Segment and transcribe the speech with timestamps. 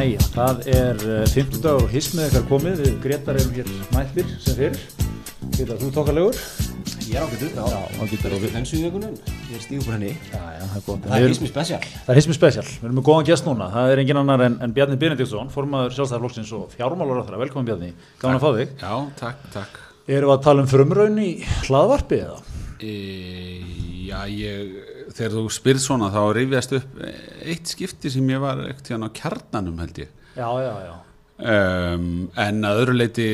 [0.00, 4.30] Jæja, það er uh, 50 dagur og hismið eitthvað komið, við Gretar erum hér mættir
[4.40, 4.78] sem fyrr.
[5.58, 8.54] Gretar, þú er ágættur, já, ágættur og við.
[8.54, 9.18] Hensu í vökunum,
[9.50, 10.14] ég er stígur henni.
[10.30, 11.04] Já, já, það er gott.
[11.04, 11.80] Það er hismi spesial.
[11.90, 12.64] Það er hismið spesial.
[12.70, 13.68] Við erum með góðan gest núna.
[13.74, 17.42] Það er engin annar en, en Bjarni Benediktsson, formaður sjálfstæðarflokksins og fjármálar á þeirra.
[17.42, 18.72] Velkomin Bjarni, gaman að fá þig.
[18.80, 19.80] Já, takk, takk.
[20.08, 21.30] Erum við að tala um frumraun í
[21.66, 22.40] hlaðvarpi eða?
[22.80, 22.94] E,
[24.06, 28.92] já, ég, þegar þú spyrð svona þá rifjast upp eitt skipti sem ég var ekkert
[28.94, 30.10] hérna á kjarnanum held ég.
[30.36, 30.96] Já, já, já.
[31.40, 33.26] Um, en að öðru leiti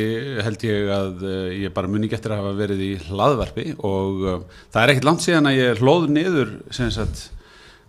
[0.47, 4.37] held ég að uh, ég bara muni eftir að hafa verið í hlaðvarpi og uh,
[4.71, 7.25] það er ekkert langt síðan að ég hlóð niður sem sagt,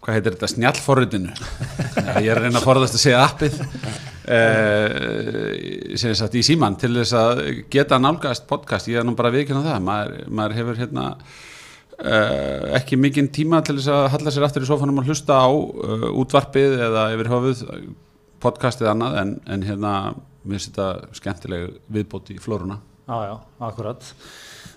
[0.02, 4.90] hvað heitir þetta, snjallforritinu ég er að reyna að forðast að segja appið uh,
[6.02, 7.44] sem sagt í síman til þess að
[7.78, 11.06] geta nálgast podcast, ég er nú bara viðkynna það maður, maður hefur hérna
[11.98, 15.50] Uh, ekki mikinn tíma til þess að halla sér aftur í sofanum og hlusta á
[15.50, 17.64] uh, útvarpið eða yfir höfuð
[18.44, 19.94] podcastið annað en, en hérna
[20.48, 22.78] mér finnst þetta skemmtileg viðbót í flóruna.
[23.08, 23.34] Já, já,
[23.66, 24.12] akkurat.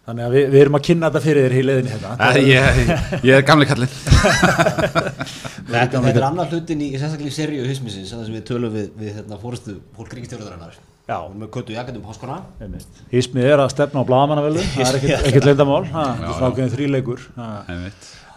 [0.06, 2.14] Þannig að við, við erum að kynna þetta fyrir þér í leiðinni hérna.
[2.16, 2.78] Æ, ég,
[3.20, 3.92] ég, er gamli kallin
[5.70, 9.20] Þetta er annar hlutin í sérstaklega í seríu hismisins þar sem við tölum við, við
[9.20, 11.16] hérna, fórstu fólk ríkistjóðurinnar Já.
[11.18, 12.36] Við erum með köttu jakandum háskona
[13.10, 17.24] Hísmið er að stefna á blagamannaveldu það er ekkert, ekkert leindamál þríleikur.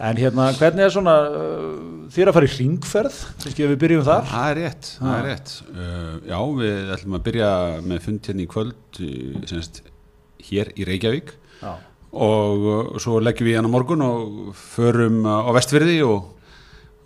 [0.02, 1.68] En hérna hvernig er svona uh,
[2.10, 4.26] þér að fara í ringferð kannski ef við byrjum þar.
[4.32, 5.54] Það er rétt, það er rétt.
[5.70, 7.50] Uh, já, við ætlum að byrja
[7.86, 9.02] með fund hérna í kvöld
[9.52, 9.82] semst,
[10.50, 11.36] hér í Reykjavík.
[11.62, 11.76] Já.
[12.14, 16.33] og uh, svo leggjum við hérna morgun og förum uh, á vestfyrði og, og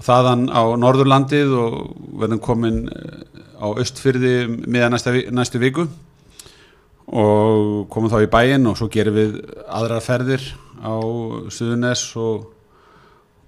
[0.04, 1.78] þaðan á Norðurlandið og
[2.20, 3.24] verðum komin uh,
[3.58, 5.88] á Östfyrði meðan næsta, næstu viku
[7.08, 10.44] og komum þá í bæinn og svo gerum við aðrar ferðir
[10.84, 10.94] á
[11.50, 12.48] Suðunes og,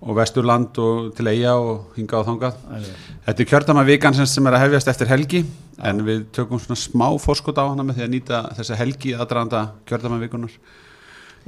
[0.01, 2.63] og Vesturland og til Eyja og hinga á þangað.
[3.27, 5.45] Þetta er kjördama vikan sem, sem er að hefjast eftir helgi
[5.85, 9.67] en við tökum svona smá fórskot á hana með því að nýta þessa helgi aðdraðanda
[9.89, 10.57] kjördama vikunar.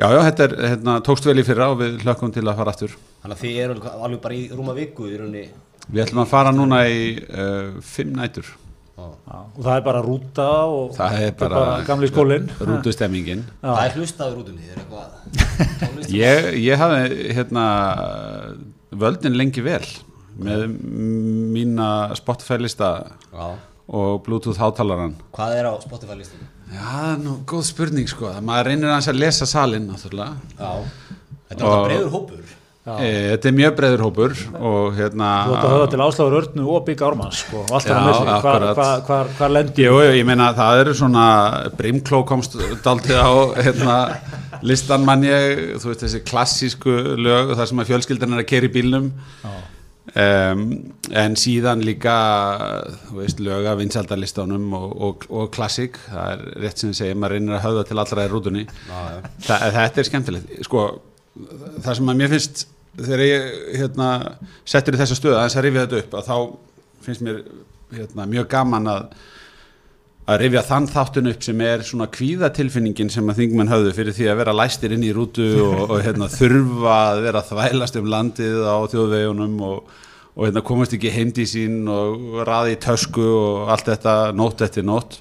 [0.00, 2.72] Já, já, þetta er, hérna, tókst vel í fyrra og við hlökkum til að fara
[2.72, 2.96] aftur.
[3.22, 5.44] Þannig að þið eru alveg bara í rúma viku í rauninni
[5.92, 8.46] Við ætlum að fara núna í uh, fimm nætur.
[9.02, 13.42] Já, og það er bara rúta og Það er þetta bara gamli skólinn rútustemmingin.
[13.64, 17.64] Það er hlustaður rútunni, þið er eitthvað Ég, ég hafði hérna,
[19.02, 19.82] völdin lengi vel
[20.42, 20.66] með
[21.52, 22.92] mína Spotify-lista
[23.32, 23.46] Já.
[23.92, 25.14] Og Bluetooth hátalaran.
[25.36, 26.48] Hvað er á Spotify listunum?
[26.72, 28.32] Já, það er nú góð spurning sko.
[28.40, 30.34] Maður reynir að lesa salin náttúrulega.
[30.56, 30.72] Já.
[31.52, 32.58] Þetta er alltaf Og- breiður hópur.
[32.82, 35.26] E, þetta er mjög breiður hópur og hérna...
[35.46, 38.24] þú ætti að höfða til Áslafur Örnu og Bygg Ármanns sko, og allt Já, það
[38.26, 41.26] með hvar, hvar lendir Jú, ég meina það eru svona
[41.78, 43.30] Brimkló komst daldið á
[43.68, 43.98] hérna,
[44.66, 45.62] listan mann ég.
[45.78, 49.12] Þú veist þessi klassísku lög þar sem að fjölskyldan er að keri bílnum
[50.10, 50.66] um,
[51.22, 52.16] en síðan líka
[53.14, 55.98] veist lög af vinsældarlistanum og, og, og klassík.
[56.08, 58.66] Það er rétt sem ég segi, maður reynir að höfða til allra í rútunni.
[59.46, 60.54] Þa, þetta er skemmtilegt.
[60.68, 60.86] Sko,
[61.80, 62.64] það sem að mér finnst
[62.98, 64.08] þegar ég hérna,
[64.68, 67.38] settur í þessa stöðu aðeins að rifja þetta upp að þá finnst mér
[67.92, 69.06] hérna, mjög gaman að
[70.30, 74.28] að rifja þann þáttun upp sem er svona kvíðatilfinningin sem að þingmenn höfðu fyrir því
[74.30, 78.60] að vera læstir inn í rútu og, og hérna, þurfa að vera þvælast um landið
[78.62, 79.98] á þjóðvegunum og,
[80.36, 84.86] og hérna, komast ekki heimdi sín og raði í tösku og allt þetta nótt eftir
[84.86, 85.18] nótt.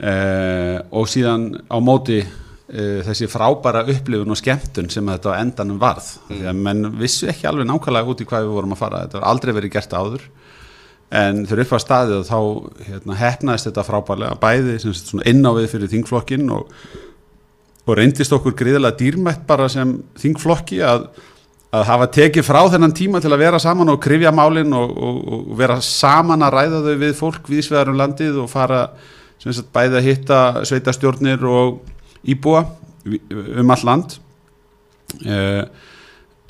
[0.00, 5.78] Eh, og síðan á móti eh, þessi frábæra upplifun og skemmtun sem þetta á endanum
[5.78, 6.16] varð.
[6.26, 9.04] Því að menn vissu ekki alveg nákvæmlega út í hvað við vorum að fara.
[9.04, 10.30] Þetta var aldrei verið gert áður
[11.10, 12.38] en þegar upp á staðið þá
[12.86, 16.70] hérna, hefnaðist þetta frábærlega bæði sagt, inn á við fyrir þingflokkin og,
[17.86, 21.08] og reyndist okkur gríðilega dýrmætt bara sem þingflokki að,
[21.74, 25.18] að hafa tekið frá þennan tíma til að vera saman og krifja málin og, og,
[25.34, 28.84] og vera saman að ræða þau við fólk viðsvegar um landið og fara
[29.42, 31.80] sagt, bæði að hitta sveitastjórnir og
[32.22, 32.68] íbúa
[33.58, 34.18] um all land.
[35.26, 35.64] Uh,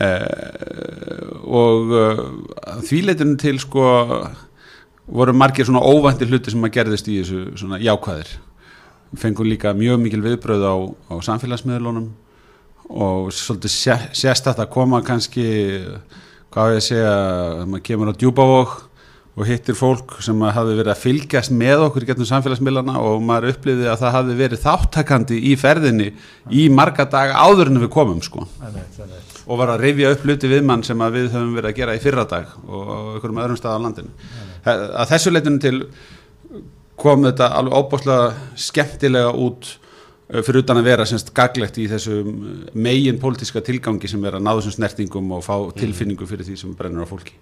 [0.04, 2.24] uh, og uh,
[2.84, 3.86] þvíleitinu til sko
[5.10, 8.32] voru margir svona óvænti hluti sem að gerðist í þessu svona jákvæðir.
[9.18, 10.74] Fengum líka mjög mikil viðbröð á,
[11.10, 12.10] á samfélagsmiðlunum
[12.90, 15.46] og svolítið sé, sérstætt að koma kannski
[16.50, 17.16] hvað ég að segja
[17.66, 18.78] maður kemur á djúbavók
[19.40, 23.86] og hittir fólk sem hafi verið að fylgjast með okkur getum samfélagsmiðlana og maður upplifði
[23.88, 26.08] að það hafi verið þáttakandi í ferðinni
[26.50, 28.44] í marga daga áður en við komum sko.
[29.46, 32.02] Og var að rifja upp hluti við mann sem við höfum verið að gera í
[32.02, 35.76] fyrra dag og á einhverjum öðrum stað á landinu að þessu leitinu til
[37.00, 39.76] kom þetta alveg óbáslega skemmtilega út
[40.30, 44.44] fyrir utan að vera semst gaglegt í þessum eh, megin pólitíska tilgangi sem er að
[44.46, 45.72] náðu sem snertingum og fá mm.
[45.80, 47.34] tilfinningu fyrir því sem brennur á fólki.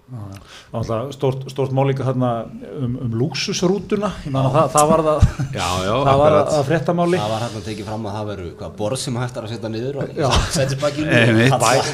[1.15, 2.31] Stort, stort málíka þarna
[2.79, 7.21] um, um lúksusrútuna það, það var það, já, já, það var að fréttamáli.
[7.21, 10.01] Það var hægt að tekið fram að það veru borð sem hægt að setja niður
[10.03, 11.07] og sætisbakki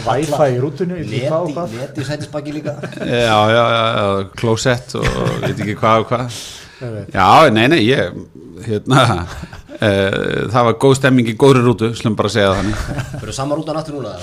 [0.06, 2.77] Wi-Fi í rútunni neti sætisbakki líka.
[3.01, 4.06] Já, já, já,
[4.39, 5.09] klósett og
[5.44, 6.39] veit ekki hvað og hvað.
[7.13, 8.15] Já, nei, nei, ég
[8.65, 9.06] hérna
[9.80, 12.81] það var góð stemming í góðri rútu slum bara að segja það þannig.
[13.22, 14.16] Fyrir sama rúta náttúr núna?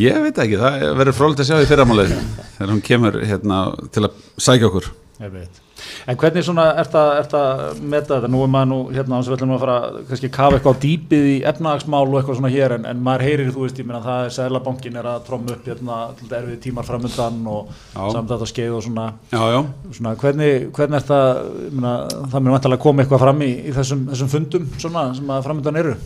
[0.00, 2.14] Ég veit ekki, það verður frólægt að sjá í fyrramálið
[2.58, 3.64] þegar hún kemur hérna,
[3.94, 4.92] til að sækja okkur.
[5.20, 5.66] Ég veit
[6.06, 8.30] En hvernig svona er það með þetta?
[8.30, 9.76] Nú er maður nú hérna á þess að við ætlum að fara
[10.08, 13.26] kannski að kafa eitthvað á dýpið í efnahagsmál og eitthvað svona hér en, en maður
[13.26, 15.98] heyrir þú veist, ég meina það er Sæðlabankin er að tróma upp hérna
[16.40, 19.60] erfið tímar framöndan og samt að það skeið og svona, já, já.
[19.98, 21.30] svona hvernig, hvernig er það,
[21.76, 21.94] myna,
[22.32, 25.46] það mér vantilega að koma eitthvað fram í, í þessum, þessum fundum svona sem að
[25.48, 25.96] framöndan eru?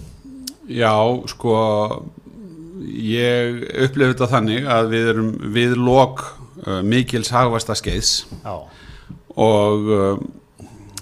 [0.71, 0.95] Já,
[1.31, 1.59] sko
[2.85, 6.25] ég upplifði þetta þannig að við erum við lok
[6.65, 8.57] uh, mikils hagvasta skeiðs Já
[9.41, 10.27] og um,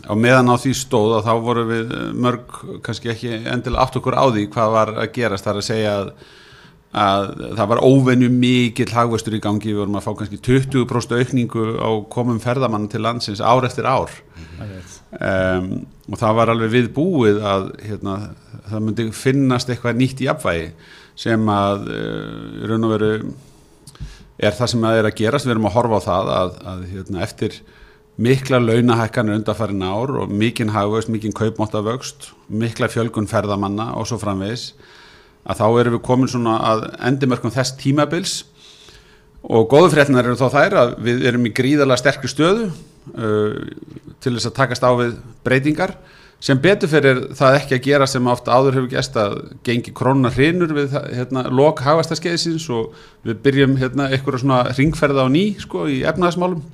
[0.02, 4.16] á meðan á því stóð að þá voru við mörg kannski ekki endilega aft okkur
[4.18, 5.46] á því hvað var að gerast.
[5.46, 6.10] Þar að segja að,
[7.02, 11.68] að það var óvenju mikill hagvestur í gangi, við vorum að fá kannski 20% aukningu
[11.78, 14.10] á komum ferðamann til landsins ár eftir ár.
[15.12, 15.70] Um,
[16.08, 18.16] og það var alveg við búið að hérna,
[18.70, 20.70] það myndi finnast eitthvað nýtt í apvægi
[21.22, 23.10] sem að uh, raun og veru
[24.42, 26.84] er það sem að er að gerast, við erum að horfa á það að, að
[26.90, 27.58] hérna, eftir
[28.16, 34.72] mikla launahækkanir undarfærin ár og mikinn hafust, mikinn kaupmáttavöxt, mikla fjölgun ferðamanna og svo framvegis
[35.48, 38.34] að þá erum við komin svona að endimörkum þess tímabils.
[39.42, 43.56] Og góðu fréttinar eru þá þær að við erum í gríðarlega sterkri stöðu uh,
[44.22, 45.96] til þess að takast á við breytingar.
[46.42, 49.34] Sem betur fyrir það ekki að gera sem ofta áður hefur gæst að
[49.66, 55.28] gengi krónuna hrinur við hérna, lok hafastarskeiðsins og við byrjum hérna, eitthvað svona ringferða á
[55.30, 56.64] ný sko, í efnaðasmálum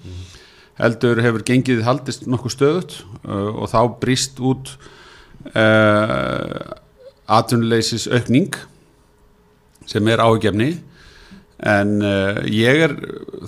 [0.78, 4.74] heldur hefur gengið haldist nokkuð stöðut uh, og þá brist út
[5.54, 6.76] uh,
[7.28, 8.54] atvinnuleysis aukning
[9.88, 10.76] sem er ágefni
[11.58, 12.94] en uh, ég er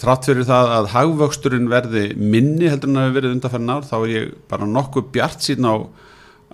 [0.03, 3.97] þrátt fyrir það að hagvöxturinn verði minni heldur en að hefur verið undanferðin ár þá
[4.01, 5.77] er ég bara nokkuð bjart síðan á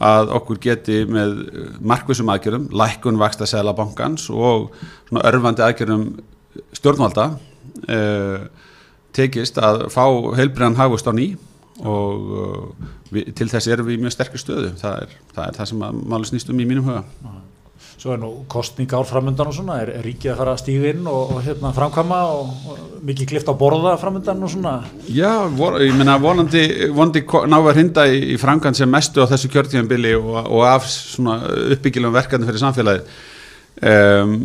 [0.07, 1.39] að okkur geti með
[1.81, 4.75] markvisum aðgerðum, lækkun vaksta selabankans og
[5.25, 6.11] örfandi aðgerðum
[6.77, 7.31] stjórnvalda
[7.89, 8.65] eða uh,
[9.17, 10.05] tekist að fá
[10.39, 11.33] heilbriðan hagust á ný
[11.85, 14.71] og uh, við, til þess erum við í mjög sterkir stöðu.
[14.81, 17.05] Það er það, er það sem maður snýst um í mínum huga.
[17.97, 21.07] Svo er nú kostningar framöndan og svona, er, er ríkið að fara að stíða inn
[21.09, 24.75] og, og hérna framkvæma og, og mikið klift á borða framöndan og svona?
[25.09, 29.31] Já, vor, ég menna vonandi, vonandi ná að hrinda í, í framkvæm sem mestu á
[29.33, 31.39] þessu kjörtíðanbili og, og af svona
[31.73, 33.03] uppbyggilegum verkefni fyrir samfélagi
[33.81, 34.37] um,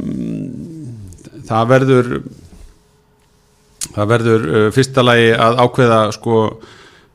[1.52, 2.12] það verður
[3.96, 6.42] það verður uh, fyrsta lagi að ákveða sko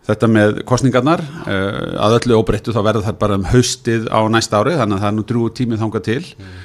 [0.06, 4.62] þetta með kostningarnar uh, að öllu óbreyttu þá verður það bara um haustið á næsta
[4.62, 6.22] ári þannig að það er nú drúið tímið þánga til.
[6.36, 6.56] Mm.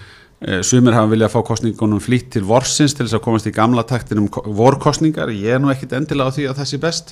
[0.65, 3.83] sumir hafa viljað að fá kostningunum flýtt til vorsins til þess að komast í gamla
[3.85, 7.11] taktin um vorkostningar, ég er nú ekkit endilega á því að það sé best.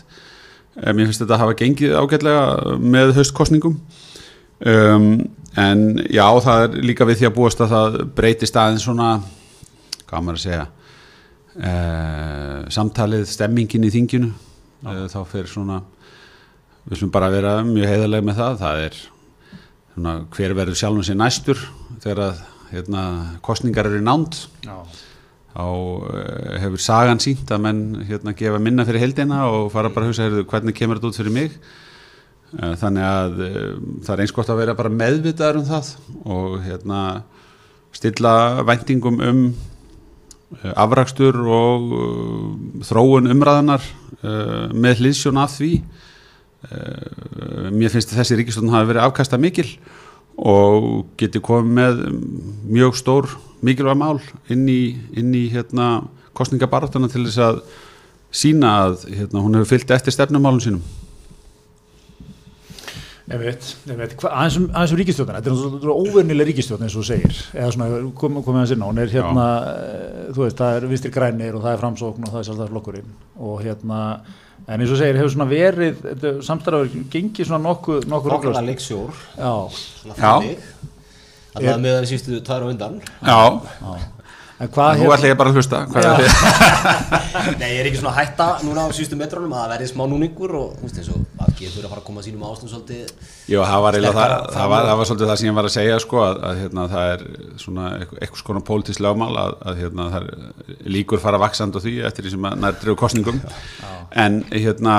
[0.80, 3.76] Mér finnst þetta að hafa gengið ágætlega með haustkostningum
[4.66, 5.06] um,
[5.58, 9.10] en já það er líka við því að búast að það breytist aðeins svona
[10.10, 10.66] hvað maður að segja
[11.58, 15.80] Uh, samtalið, stemmingin í þinginu uh, þá fyrir svona
[16.84, 19.00] við slum bara vera mjög heiðarlega með það það er
[19.96, 21.64] svona, hver verður sjálfum sér næstur
[22.04, 23.06] þegar að hérna,
[23.42, 24.38] kostningar eru nánd.
[24.62, 24.78] Já.
[25.56, 30.06] þá uh, hefur sagan sínt að menn hérna, gefa minna fyrir heldina og fara bara
[30.06, 31.58] að hugsa heyrðu, hvernig kemur þetta út fyrir mig?
[32.50, 33.36] Þannig að
[34.06, 35.92] það er eins gott að vera bara meðvitaður um það
[36.34, 37.02] og hérna
[37.94, 38.32] stilla
[38.66, 39.44] væntingum um
[40.74, 45.74] afrakstur og uh, þróun umræðanar uh, með hlýðsjón af því.
[47.72, 49.64] Mér finnst þessi ríkistofn hafi verið afkasta mikil
[50.36, 52.02] og geti komið með
[52.68, 53.30] mjög stór
[53.64, 54.20] mikilvæg mál
[54.52, 54.82] inn í,
[55.16, 56.02] inn í hérna,
[56.36, 57.62] kostningabaratuna til þess að
[58.36, 60.98] sína að hérna, hún hefur fyllt eftir stefnumálun sínum Ég veit,
[62.92, 67.40] ég veit, aðeins um, um ríkistjóðan, þetta er náttúrulega óvernileg ríkistjóðan eins og þú segir,
[67.54, 69.74] eða svona komið kom að sinna, hún er hérna, Já.
[69.78, 73.16] Eh, þú veist, það er vistir grænir og það er framsókn og það er sjálfstæðarflokkurinn
[73.50, 74.04] og hérna,
[74.66, 76.06] en eins og segir, hefur svona verið,
[76.50, 79.54] samstæðar gengið svona nokkuð, nokkuð leiksjór, Já.
[80.04, 80.70] svona þannig,
[81.54, 83.04] alltaf með það sístu tvær og undan.
[83.22, 83.42] Já.
[83.78, 84.19] Já.
[84.60, 85.86] Nú ætla ég bara að hlusta.
[85.88, 86.24] Er?
[87.62, 90.02] Nei, ég er ekki svona að hætta núna á síðustu metrónum að það verði smá
[90.12, 92.72] núningur og þú veist eins og að getur þurfa að fara að koma sínum áslum
[92.74, 93.14] svolítið
[93.48, 95.74] Jú, það var, það, Sterkara það, var, það var svolítið það sem ég var að
[95.76, 97.24] segja sko, að, að hérna, það er
[97.64, 101.96] svona eitthvað, skona pólitísk lögmál að, að hérna, það er líkur fara vaksand á því
[102.10, 103.40] eftir því sem að nær drefu kostningum
[104.26, 104.98] en hérna,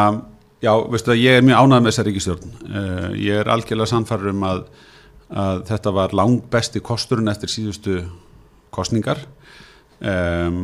[0.64, 4.32] já, veistu að ég er mjög ánægð með þessa ríkistjórn uh, ég er algjörlega sannfæður
[4.32, 4.64] um að,
[5.44, 8.00] að þetta var langbesti kosturinn eftir síðustu
[8.74, 9.22] kostningar
[10.00, 10.60] um,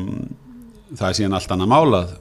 [0.94, 2.12] það er síðan allt annað málað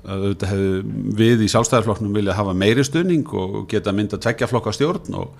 [1.19, 5.35] við í sjálfstæðarflokknum viljað hafa meiri stuðning og geta mynda tveggja flokka stjórn og,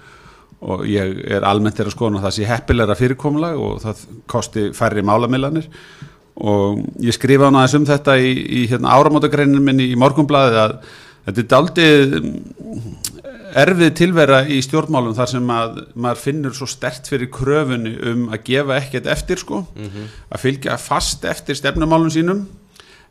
[0.66, 4.68] og ég er almennt er að skoðan að það sé heppilegra fyrirkomulag og það kosti
[4.78, 5.70] færri málamilanir
[6.36, 10.78] og ég skrifa hana aðeins um þetta í, í hérna, áramótagreinin minni í morgunblaði að
[11.26, 12.16] þetta er daldið
[13.56, 18.44] erfið tilvera í stjórnmálum þar sem að maður finnur svo stert fyrir kröfunni um að
[18.50, 19.64] gefa ekkert eftir sko,
[20.30, 22.46] að fylgja fast eftir stefnumálum sínum.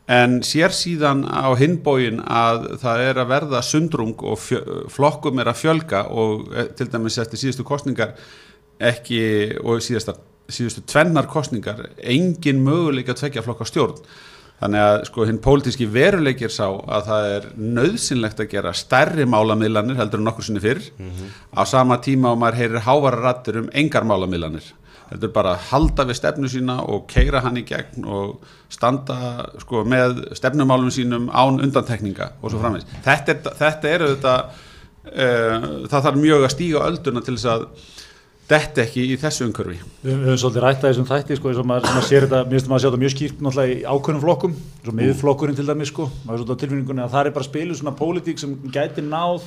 [0.04, 4.36] En sér síðan á hinbógin að það er að verða sundrung og
[4.92, 8.12] flokkum er að fjölga og eh, til dæmis eftir síðustu kostningar
[8.84, 10.18] ekki og síðasta,
[10.52, 14.02] síðustu tvennar kostningar engin möguleika að tvekja flokka stjórn
[14.62, 19.98] þannig að sko hinn pólitíski veruleikir sá að það er nöðsynlegt að gera stærri málamiðlanir
[19.98, 20.82] heldur en nokkur sinni fyrr.
[21.52, 24.66] Á sama tíma og maður heyrir hávara rattur um engar málamiðlanir.
[25.10, 28.38] Heldur bara að halda við stefnu sína og keira hann í gegn og
[28.72, 34.40] standa sko með stefnumálum sínum án undantekninga og svo framvegs þetta er, þetta er auðvitað
[35.04, 37.66] uh, það þarf mjög að stíga ölduna til þess að
[38.48, 39.78] detta ekki í þessu umhverfi.
[40.04, 42.40] Við, við höfum svolítið rætt að þessum þætti sko, eins og maður, maður sér þetta,
[42.44, 45.66] mér finnst maður að sjá þetta mjög skýrt náttúrulega í ákveðnum flokkum, svo miðflokkurinn til
[45.70, 48.52] dæmis sko, maður er svolítið á tilfinningunni að það er bara spiluð svona pólitík sem
[48.74, 49.46] gæti náð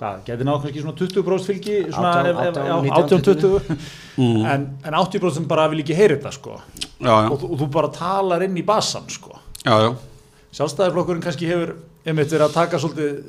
[0.00, 3.76] hvað, gæti náð kannski svona 20% fylgi svona 18, ef- ef- 18, já, 19,
[4.16, 6.56] 18-20 en, en 80% sem bara vil ekki heyra þetta sko.
[6.96, 9.36] Já, já, og, þú- og þú bara talar inn í basan sko.
[9.66, 9.90] Já, já.
[10.56, 11.74] sjálfstæðarflokkurinn kannski hefur
[12.08, 13.20] einmitt verið að taka svolítið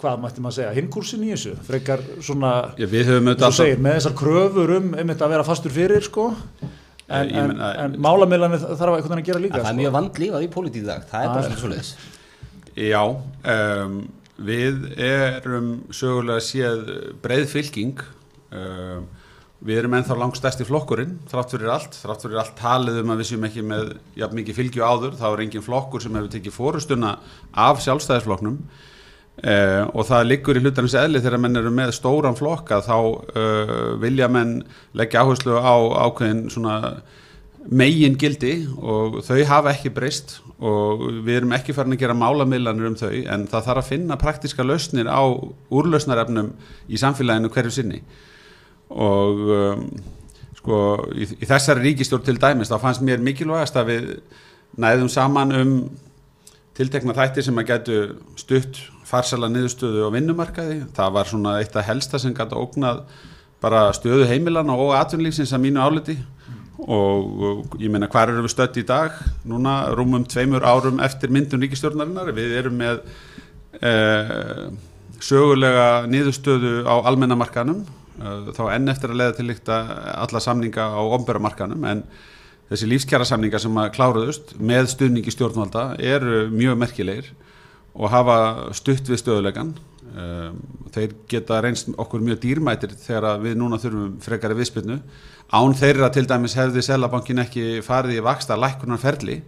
[0.00, 1.54] hvað mætti maður segja, hinkursin í þessu?
[1.66, 5.34] Frekar svona Já, við höfum eins og auðvitað segir, með þessar kröfur um einmitt að
[5.34, 6.28] vera fastur fyrir sko.
[7.10, 9.80] En, Ég en, meina- en málamiðlanir þarf eitthvað að gera líka Það er sko.
[9.82, 11.94] mjög vandlífað í pólitík í dag, það er bara er- svolítið svoleiðis.
[12.76, 13.02] Já,
[13.84, 13.96] um,
[14.40, 16.84] við erum sögulega séð
[17.20, 17.98] breið fylking
[18.54, 19.08] um,
[19.60, 23.28] við erum ennþá langstæsti flokkurinn þrátt fyrir allt, þrátt fyrir allt talið um að við
[23.28, 27.10] séum ekki með jafn mikið fylgju áður þá er engin flokkur sem hefur tekið fórustuna
[27.52, 28.56] af sjálfstæðisflokknum
[29.40, 33.70] Uh, og það liggur í hlutarins eðli þegar menn eru með stóran flokka þá uh,
[34.02, 34.58] vilja menn
[34.92, 36.50] leggja áherslu á ákveðin
[37.68, 42.90] megin gildi og þau hafa ekki breyst og við erum ekki farin að gera málamiðlanir
[42.90, 45.24] um þau en það þarf að finna praktiska lausnir á
[45.72, 46.52] úrlausnarefnum
[46.88, 48.02] í samfélaginu hverju sinni.
[48.92, 49.84] Og um,
[50.60, 50.78] sko
[51.16, 54.08] í, í þessari ríkistjórn til dæmis þá fannst mér mikilvægast að við
[54.80, 55.74] næðum saman um
[56.76, 58.00] tiltekna þættir sem að gætu
[58.40, 58.80] stutt
[59.10, 60.80] farsala niðurstöðu á vinnumarkaði.
[60.96, 63.02] Það var svona eitt af helsta sem gæti ógnað
[63.60, 66.16] bara stöðu heimilana og atvinnlífsins að mínu áliti.
[66.80, 69.16] Og, ég meina hvað erum við stödd í dag?
[69.48, 73.02] Núna rúmum tveimur árum eftir myndun ríkistjórnarinnar við erum með
[73.84, 74.70] eh,
[75.20, 81.00] sögulega niðurstöðu á almennamarkanum eh, þá enn eftir að leiða til líkt alla samninga á
[81.18, 82.02] omberamarkanum en
[82.70, 87.32] þessi lífskjara samninga sem að kláruðust með stuðningi stjórnvalda eru mjög merkilegir
[87.94, 88.36] og hafa
[88.76, 90.60] stutt við stöðulegan um,
[90.94, 95.00] þeir geta reynst okkur mjög dýrmætir þegar við núna þurfum frekari viðspilnu
[95.50, 99.40] án þeirra til dæmis hefði Selabankin ekki farið í vaksta lækkunar ferli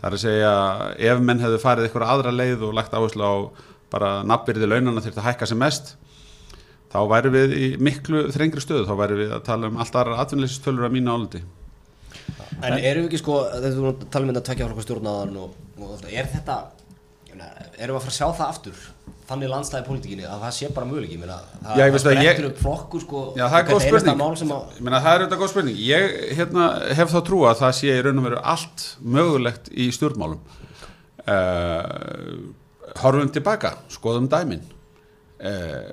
[0.00, 0.52] þar að segja
[1.10, 3.34] ef menn hefði farið eitthvað aðra leið og lagt áherslu á
[3.90, 5.96] bara nafnbyrði launana þurft að hækka sem mest
[6.90, 10.18] þá væri við í miklu þrengri stöðu, þá væri við að tala um allt aðra
[10.24, 11.42] atvinnleysistölur að mínu áliti.
[12.60, 16.08] En erum við ekki sko, þegar þú tala um þetta tvekja flokka stjórnaðan og, og
[16.10, 16.56] er þetta,
[17.38, 18.80] erum við að fara að sjá það aftur,
[19.30, 23.22] þannig landstæði pólitíkinni að það sé bara ég meina, það, ég- sprettur upp flokkur sko,
[23.38, 24.20] Já, það er góð spurning.
[24.20, 25.80] Ég meina, það er auðvitað góð spurning.
[25.86, 26.66] Ég hérna,
[26.98, 30.40] hef þá trú að það sé í raun og veru allt mögulegt í stjórnmálum.
[31.30, 32.38] Uh,
[33.00, 34.64] horfum tilbaka, skoðum dæmin.
[35.40, 35.92] Uh,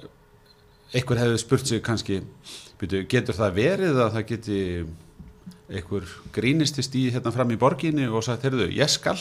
[0.96, 2.22] einhver hefði spurt sig kannski,
[2.79, 4.62] byrju, getur það verið að það geti
[5.67, 9.17] einhver grínistist í hérna fram í borginni og sagt, heyrðu, ég skal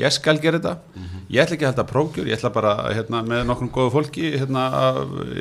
[0.00, 1.02] ég skal gera þetta.
[1.30, 4.64] Ég ætla ekki að halda prógjur, ég ætla bara hérna, með nokkrum góðu fólki hérna,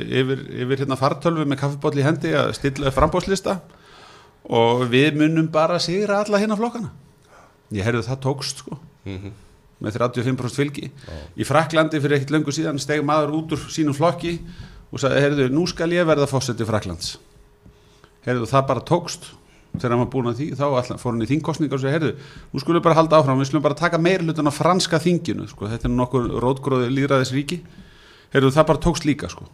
[0.05, 3.59] yfir, yfir hérna, fartölvu með kaffibóll í hendi að stilla frambóðslista
[4.49, 6.91] og við munum bara sigra alla hérna flokkana.
[7.73, 8.77] Ég heyrðu það tókst sko.
[9.79, 10.89] Með 35% fylgi.
[11.39, 14.35] Í Fraklandi fyrir ekkert löngu síðan steg maður út úr sínum flokki
[14.91, 17.15] og sagði, heyrðu, nú skal ég verða fósetti Fraklands
[18.25, 19.29] heyrðu, það bara tókst
[19.75, 22.15] þegar hann var búin að því, þá alltaf, fór hann í þingkostningar og segja, heyrðu,
[22.53, 25.45] nú skulum við bara halda áfram, við skulum bara taka meir hlutan á franska þinginu,
[25.51, 27.61] sko, þetta er nokkur rótgróði líðræðis ríki,
[28.33, 29.47] heyrðu, það bara tókst líka, sko.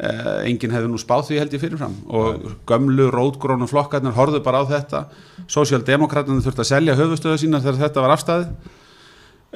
[0.00, 1.96] Eh, enginn hefði nú spáð því held ég fyrirfram.
[2.08, 5.02] Og gömlu rótgrónu flokkarnir horfðu bara á þetta.
[5.50, 8.46] Sósíaldemokratinu þurfti að selja höfustöðu sína þegar þetta var afstæði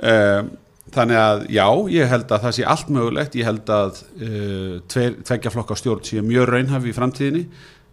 [0.02, 0.50] um,
[0.94, 5.16] þannig að já, ég held að það sé allt mögulegt, ég held að uh, tveir,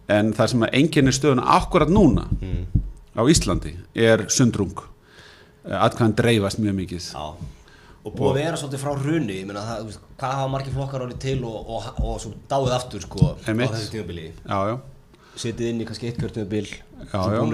[0.08, 2.26] en það sem að enginn er stöðuna akkurat núna
[3.12, 4.74] á Íslandi er sundrung.
[5.62, 7.10] Uh, atkvæðan dreifast mjög mikið.
[7.14, 7.34] Já,
[8.02, 11.18] og búið að vera svolítið frá hruni, ég meina það, hvað hafa margir flokkar orðið
[11.22, 14.24] til og, og, og, svo dáið aftur sko á þessu tímabili?
[15.38, 16.18] Setið inn í kannski eitt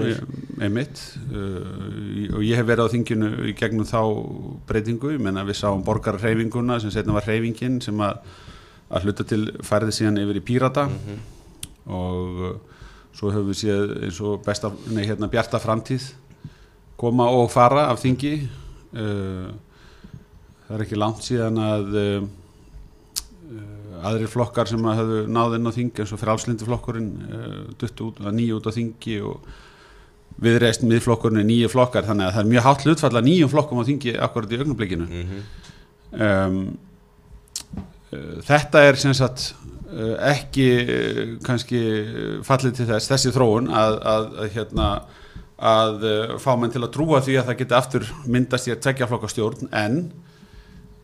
[0.09, 1.03] ég- einmitt.
[1.29, 4.01] Uh, og ég hef verið á þinginu í gegnum þá
[4.67, 8.19] breytingu, ég menna við sáum borgarreifinguna sem setna var reifingin sem að,
[8.89, 10.89] að hluta til færði síðan yfir í Pírata
[11.87, 12.57] og uh,
[13.15, 16.11] svo höfum við séð eins og besta, nei hérna bjarta framtíð
[16.99, 18.33] koma og fara af þingi.
[18.91, 19.47] Uh,
[20.67, 22.27] það er ekki langt síðan að uh,
[24.09, 27.09] aðrir flokkar sem að höfðu náð inn á þingi eins og frálslindi flokkurinn
[27.81, 29.49] duttu út, nýju út á þingi og
[30.39, 33.81] viðreist miðflokkurinn er nýju flokkar þannig að það er mjög hátt hlutfall að nýjum flokkum
[33.81, 35.07] á þingi akkurat í augnablikinu.
[36.09, 36.59] Um,
[38.13, 39.51] uh, þetta er sem sagt
[40.29, 41.83] ekki uh, kannski
[42.47, 44.89] fallið til þess, þessi þróun að, að, að hérna
[45.59, 46.05] að
[46.39, 49.27] fá menn til að trúa því að það geti aftur myndast í að tvekja flokka
[49.27, 49.97] stjórn en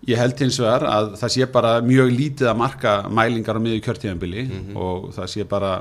[0.08, 3.82] ég held hins vegar að það sé bara mjög lítið að marka mælingar á miðju
[3.88, 4.46] kjörtíðanbili
[4.78, 5.74] og það sé bara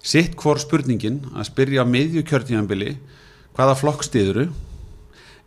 [0.00, 2.94] sitt hvor spurningin að spyrja á miðju kjörtíðanbili
[3.58, 4.48] hvaða flokk stiðuru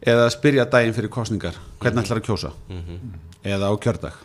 [0.02, 2.54] eða að spyrja daginn fyrir kostningar hvernig ætlar að kjósa
[3.48, 4.18] eða á kjördag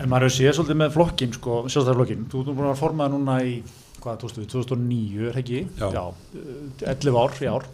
[0.00, 2.22] En maður hefur séð svolítið með flokkin, sko, sjálfstæðarflokkin.
[2.32, 3.56] Þú ert nú búin að formaða núna í,
[4.00, 5.58] hvað, 2000, 2009, er það ekki?
[5.78, 6.04] Já.
[6.38, 7.66] eh, 11 ár í ár.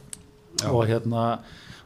[0.70, 1.26] Og hérna,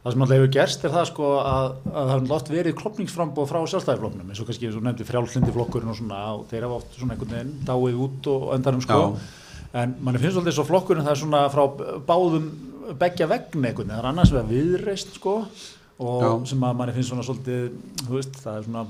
[0.04, 3.50] það sem alltaf hefur gerst er það, sko, að, að það hefur látt verið klopningsframbóð
[3.52, 6.78] frá sjálfstæðarflokknum, eins og kannski, eins og nefndi, frjálslindi flokkurinn og svona, og þeir hafa
[6.80, 9.00] oft svona einhvern veginn dáið út og endanum, sko.
[9.76, 11.64] En manni finnst svolítið svo flokkurinn það er svona frá
[12.08, 12.46] báðum
[13.00, 15.34] beggja vegna einhvern veginn, það er annars vegar viðreist, sko,
[15.98, 16.28] og Já.
[16.52, 17.62] sem að manni finnst svona svolítið,
[18.04, 18.82] þú veist, það er svona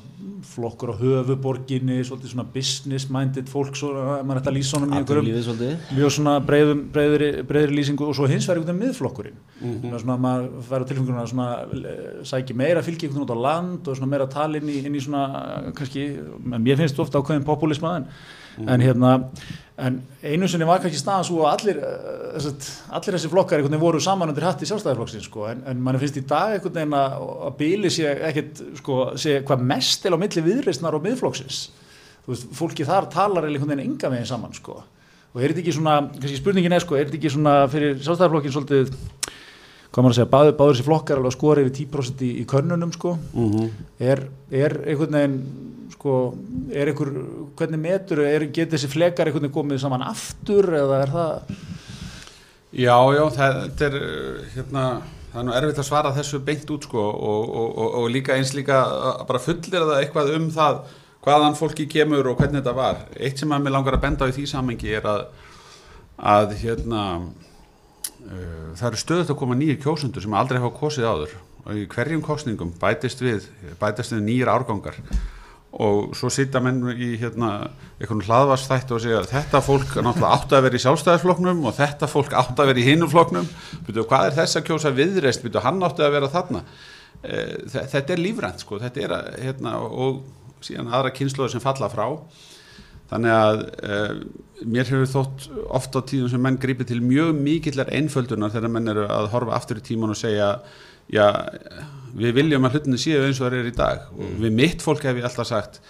[0.44, 5.46] flokkur á höfuborginni, svolítið svona business minded fólk, svona, mann ætti að lýsa einhverjum Atvinnulífið
[5.46, 10.02] svolítið mjög svona breiðri lýsingu og svo hins vegar einhvern veginn miðflokkurinn mm -hmm.
[10.02, 13.44] svona maður fær á tilfengurinn að svona eh, sæki meira fylgi einhvern veginn út á
[13.48, 15.24] land og svona meira tala inn í, inn í svona
[15.64, 16.04] eh, kannski,
[16.44, 18.06] mér finnst ofta ákveðin populisma en,
[18.66, 19.12] en hérna
[19.78, 21.76] en einu sinni var kannski staðan svo að allir
[22.34, 26.24] þess, allir þessi flokkar voru saman undir hatti sjálfstæðarflokksins sko, en, en mann finnst í
[26.26, 30.44] dag einhvern veginn að, að bíli sé ekkit sko, sé hvað mest til á milli
[30.48, 31.60] viðreisnar og miðflokksins
[32.24, 34.80] þú veist, fólki þar talar einhvern veginn enga veginn saman sko.
[35.32, 38.56] og er þetta ekki svona, kannski spurningin er sko, er þetta ekki svona fyrir sjálfstæðarflokkin
[38.58, 38.92] svolítið
[39.88, 42.44] hvað maður að segja, báður, báður þessi flokkar alveg að skora yfir 10% í, í
[42.50, 43.14] könnunum sko.
[44.02, 45.38] er, er einhvern veginn
[45.94, 46.14] sko,
[46.74, 47.10] er einhver,
[47.58, 48.22] hvernig metur
[48.52, 51.54] geta þessi flekar einhvern veginn komið saman aftur eða er það?
[52.68, 53.94] Já, já, það, er
[54.52, 54.84] hérna,
[55.32, 58.36] það er nú erfitt að svara þessu beint út sko og, og, og, og líka
[58.36, 58.82] eins líka
[59.28, 60.82] bara fullir það eitthvað um það
[61.24, 63.02] hvaðan fólki kemur og hvernig þetta var.
[63.16, 65.24] Eitt sem að mér langar að benda á í því samengi er að,
[66.20, 71.34] að hérna uh, það eru stöðut að koma nýjir kjósundur sem aldrei hafa kosið áður.
[71.64, 73.48] Og í hverjum kosningum bætist við
[73.80, 75.00] bætist við nýjir árgangar
[75.78, 77.50] og svo sitja menn í hérna
[78.00, 82.34] einhvern hlaðvarsþætti og segja þetta fólk náttúrulega átt að vera í sjálfstæðisflokknum og þetta fólk
[82.40, 82.86] átt að vera í
[83.86, 86.64] byrju, hvað er þess að kjósa viðreist byrju, hann átti að vera þarna.
[87.22, 89.14] Eh, þe- þetta er lífrænt sko er
[89.44, 90.22] hérna, og
[90.66, 92.08] síðan aðra kynsluður sem falla frá.
[93.08, 94.16] Þannig að uh,
[94.68, 95.46] mér hefur þótt
[95.78, 99.54] oft á tíðum sem menn grípi til mjög mikillar einföldunar þegar menn eru að horfa
[99.56, 100.50] aftur í tíman og segja
[101.08, 101.24] já,
[102.18, 104.04] við viljum að hlutinni séu eins og það er í dag.
[104.18, 105.80] Og við mitt fólk hef ég alltaf sagt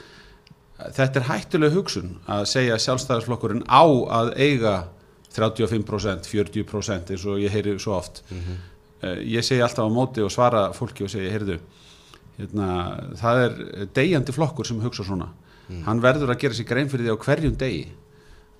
[0.79, 3.83] þetta er hættuleg hugsun að segja sjálfstæðarsflokkurinn á
[4.21, 4.75] að eiga
[5.35, 8.23] 35%, 40% eins og ég heyri svo oft.
[8.31, 8.59] Mm
[9.23, 11.59] ég segi alltaf á móti og svara fólki og segi, heyrðu
[12.38, 12.69] hérna,
[13.19, 15.29] það er deyjandi flokkur sem hugsa svona.
[15.85, 17.85] Hann verður að gera sér grein fyrir því á hverjum degi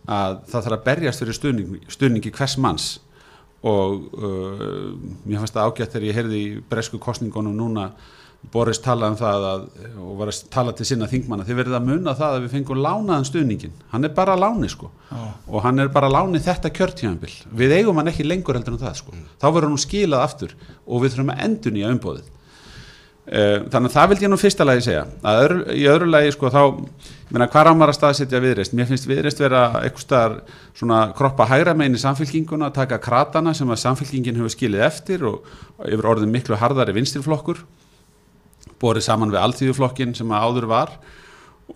[0.09, 2.88] að það þarf að berjast fyrir stuðning, stuðningi hvers manns
[3.66, 4.94] og uh,
[5.26, 7.90] mér fannst það ágætt þegar ég heyrði í bresku kostningunum núna
[8.52, 9.62] Boris talaði um það að,
[9.98, 12.80] og var að tala til sinna þingmanna, þið verðið að muna það að við fengum
[12.84, 14.92] lánaðan stuðningin, hann er bara láni sko.
[15.50, 19.00] Og hann er bara láni þetta kjörtíðanbill, við eigum hann ekki lengur heldur en það
[19.00, 20.54] sko, þá verður hann skilað aftur
[20.86, 22.30] og við þurfum að endur nýja umbóðið
[23.28, 25.02] Þannig að það vildi ég nú fyrsta lagi segja.
[25.20, 26.60] Að öðru, í öðru lagi sko þá
[27.28, 30.38] ég meina hvað rámar að staðsetja viðreist mér finnst viðreist vera eitthvað
[30.78, 35.44] svona kroppa hægra megin í samfélkinguna taka kratana sem að samfélkingin hefur skilið eftir og,
[35.84, 37.60] yfir orðin miklu harðari vinstirflokkur
[38.80, 40.94] borið saman við alltíðuflokkin sem að áður var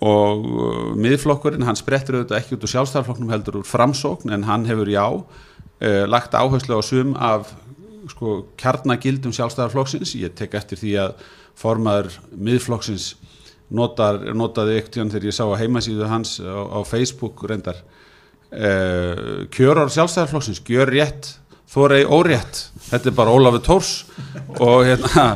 [0.00, 4.64] og uh, miðflokkurinn hann sprettur auðvitað ekki út úr sjálfstæðarflokknum heldur úr framsókn en hann
[4.70, 7.52] hefur já uh, lagt áherslu á sum af
[8.08, 11.14] sko, kjarnagildum sjálfstæðarflokksins ég tek eftir því að
[11.58, 13.12] formaður miðflokksins
[13.72, 17.78] notar, notaði ekkert þegar ég sá á heimasíðu hans á, á Facebook reyndar.
[18.52, 21.30] Uh, kjöror sjálfstæðarflokksins gjör rétt,
[21.72, 22.66] þórei órétt.
[22.90, 23.92] Þetta er bara Ólafur Tórs
[24.60, 25.26] og hérna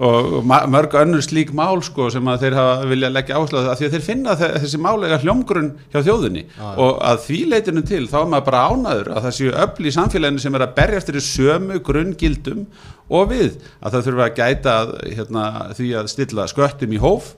[0.00, 3.78] og mörg önnur slík mál sko sem að þeir hafa vilja leggja áherslu á það
[3.80, 6.42] því að þeir finna þe- þessi málega hljómgrunn hjá þjóðinni.
[6.82, 9.94] Og að því leitinu til þá er maður bara ánaður að það séu öll í
[9.98, 12.66] samfélaginu sem er að berja eftir í sömu grunngildum
[13.10, 13.56] og við.
[13.84, 15.46] Að það þurfa að gæta að, hérna,
[15.78, 17.34] því að stilla sköttum í hóf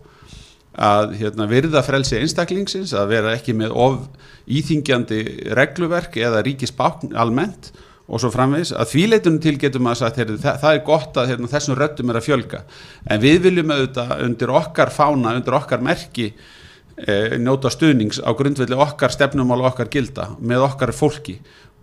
[0.77, 4.03] að hérna, virða frelsi einstaklingsins að vera ekki með of
[4.47, 5.21] íþingjandi
[5.57, 7.71] regluverk eða ríkisbákn almennt
[8.07, 8.73] og svo framvegis.
[8.77, 11.79] Að því leitunum til getur maður sagt heyrðu, það, það er gott að hérna, þessum
[11.79, 12.63] röddum er að fjölga.
[13.11, 18.79] En við viljum auðvitað undir okkar fána, undir okkar merki e, njóta stuðnings á grundvelli
[18.87, 21.41] okkar stefnumál og okkar gilda með okkar fólki.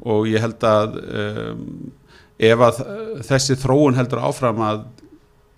[0.07, 1.67] Og ég held að um,
[2.43, 4.81] ef að eh, þessi þróun heldur áfram að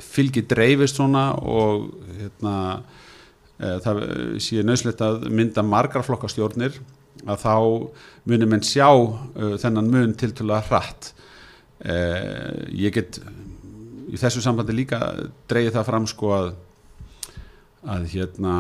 [0.04, 2.82] fylgi dreifist svona og hérna,
[3.62, 4.02] e, það
[4.44, 6.76] sé nöðslegt að mynda margar flokkastjórnir
[7.26, 7.56] að þá
[8.30, 11.12] munum menn sjá uh, þennan mun tiltölulega hratt.
[11.86, 13.20] Uh, ég get
[14.10, 15.00] í þessu sambandi líka
[15.50, 16.54] dreigið það fram sko að
[17.86, 18.54] að hérna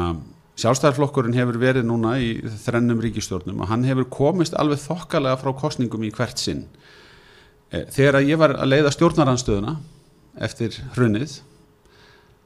[0.61, 6.05] sjálfstæðarflokkurinn hefur verið núna í þrennum ríkistjórnum og hann hefur komist alveg þokkalega frá kostningum
[6.05, 6.63] í hvert sinn.
[7.71, 9.75] Eh, þegar ég var að leiða stjórnaranstöðuna
[10.45, 11.39] eftir hrunnið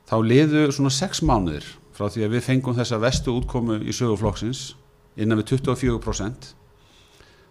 [0.10, 4.71] þá liðu svona sex mánuðir frá því að við fengum þessa vestu útkomu í söguflokksins
[5.19, 6.53] innan við 24%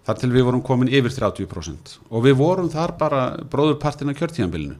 [0.09, 4.79] þar til við vorum komin yfir 30% og við vorum þar bara bróðurpartin af kjörtíðanbylinu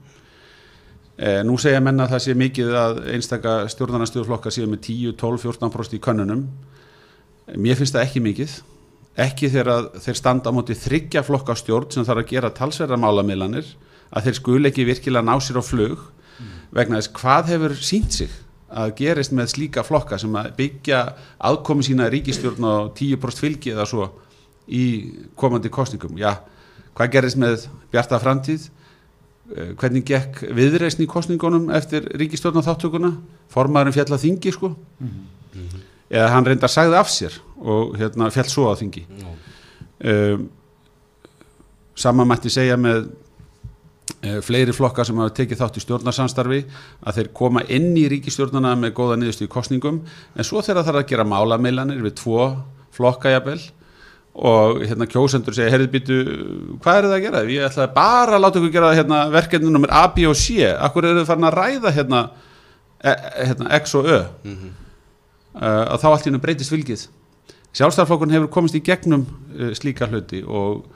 [1.19, 5.45] e, nú segja menna að það sé mikið að einstaka stjórnarnastöðuflokka séu með 10, 12,
[5.45, 6.47] 14% í könnunum.
[7.59, 8.57] Mér finnst það ekki mikið.
[9.19, 13.73] Ekki þegar þeir standa á móti þryggja flokka stjórn sem þarf að gera talsverðar málamiðlanir
[14.15, 16.05] að þeir skul ekki virkilega ná sér á flug
[16.75, 18.31] vegna þess hvað hefur sínt sig
[18.69, 20.99] að gerist með slíka flokka sem að byggja
[21.49, 24.09] aðkomi sína ríkistjórn á 10% fylgi eða svo
[24.69, 24.83] í
[25.41, 26.19] komandi kostningum.
[26.21, 26.35] Já,
[26.97, 28.69] hvað gerist með bjarta framtíð?
[29.57, 33.15] Eh, Hvernig gekk viðreisn í kostningunum eftir ríkistjórn á þáttökuna?
[33.49, 34.75] Formaðurinn fjall að þingi sko?
[36.11, 39.07] Eða hann reyndar sagði af sér og hérna fjall svo á þingi.
[39.99, 40.45] Um,
[41.99, 43.09] sama mætti segja með
[44.43, 46.61] fleiri flokka sem hafa tekið þátt í stjórnarsamstarfi
[47.07, 50.01] að þeir koma inn í ríkistjórnana með góða niðurstu í kostningum
[50.35, 52.49] en svo þegar það þarf að gera málameilanir við tvo
[52.97, 53.61] flokka jafnvel
[54.39, 56.17] og hérna kjósendur segja heyrðu býtu,
[56.83, 57.41] hvað er það að gera?
[57.51, 60.61] Ég ætlaði bara að láta ykkur gera hérna, verkefni nummer A, B og C.
[60.71, 62.21] Akkur eru þið farin að ræða hérna,
[63.03, 64.21] e, e- hérna X og Ö?
[65.59, 67.09] Uh, að þá allt í hennu breytist fylgið.
[67.75, 70.87] Sjálfstæðarflokkun hefur komist í gegnum uh, slíka hluti og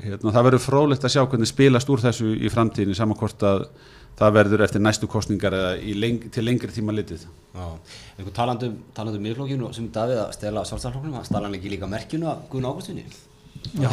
[0.00, 3.66] hérna, það verður fróðlegt að sjá hvernig spilast úr þessu í framtíðinni saman hvort að
[4.18, 7.66] það verður eftir næstu kostningar eða í leng, til lengri tíma litið Já,
[8.18, 12.28] einhver talandum, talandum miðflokkinu sem Davíð að stela sjálfstæðarflokknum, hann stala hann ekki líka merkjunu
[12.32, 13.04] að Guðn Ágústinni?
[13.78, 13.88] Já,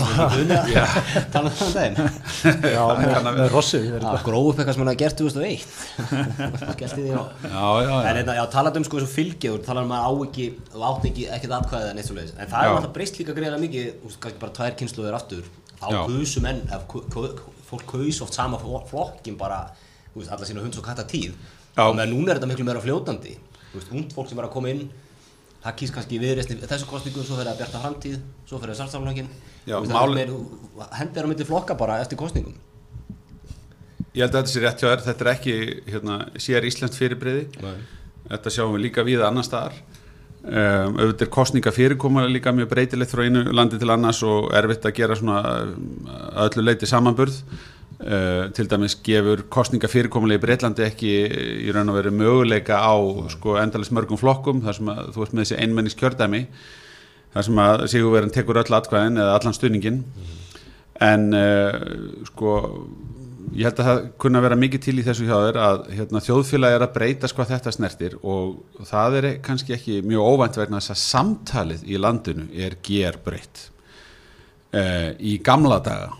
[1.33, 1.97] talandum um það daginn.
[2.73, 3.53] Já, með,
[4.01, 5.67] Það gróð upp eitthvað sem hann hafði gert 2001.
[6.73, 7.23] Skellti því á.
[7.43, 10.47] Já, já, En hérna, já, talandum sko þessu fylgið og talandum að á ekki,
[10.89, 12.65] átt ekki ekkert atkvæðið en það Já.
[12.65, 15.47] er alltaf breyst líka greiðlega mikið, kannski bara tvær kynsluður aftur.
[15.79, 15.99] Þá Já.
[16.09, 16.61] kusu menn,
[17.69, 19.61] fólk kaus oft sama flo- flokkin bara,
[20.15, 21.33] alla sína hunds og katta tíð.
[21.77, 23.37] Og meðan núna er þetta miklu meira fljótandi.
[23.93, 24.89] Ungd fólk sem er að koma inn,
[25.63, 28.17] það kýs kannski viðreisni þessu kostningu, svo fyrir að bjarta framtíð,
[28.49, 29.29] svo fyrir að sartsamlögin.
[29.69, 29.77] Er
[30.97, 32.55] hendir á myndi flokka bara eftir kostningum.
[34.15, 35.55] Ég held að þetta sé rétt hjá þér, þetta er ekki
[35.93, 37.75] hérna, sér Íslands fyrirbriði Nei.
[38.29, 39.75] Þetta sjáum við líka við annar staðar
[40.43, 44.87] um, auðvitað er kostninga fyrirkomulega líka mjög breytilegt frá einu landi til annars og erfitt
[44.87, 45.41] að gera svona
[46.45, 47.41] öllu leiti samanburð.
[47.99, 51.09] Uh, til dæmis gefur kostninga fyrirkomulega í Breitlandi ekki
[51.65, 52.95] í raun og veru möguleika á
[53.33, 56.39] sko, endalist mörgum flokkum þar sem að þú ert með þessi einmennis kjördæmi
[57.33, 59.99] þar sem að Sigurverðin tekur öll atkvæðin eða allan stuðningin
[61.09, 61.75] en uh,
[62.29, 62.55] sko
[63.53, 66.21] ég held að það kunna að vera mikið til í þessu hjá þér að hérna,
[66.25, 70.81] þjóðfélagi er að breytast hvað þetta snertir og það er kannski ekki mjög óvænt vegna
[70.81, 73.67] þess að samtalið í landinu er gerbreytt.
[74.69, 76.11] Uh, í gamla daga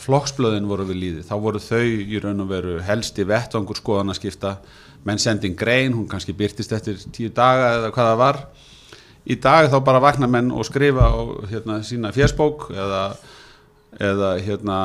[0.00, 4.20] flokksblöðin voru við líði, þá voru þau í raun og veru helsti vettvangur skoðan að
[4.20, 4.52] skipta
[5.04, 8.40] menn sendin grein, hún kannski byrtist eftir tíu daga eða hvað það var.
[9.24, 13.02] Í dag þá bara vakna menn og skrifa á hérna, sína fjersbók eða,
[14.02, 14.78] eða hérna,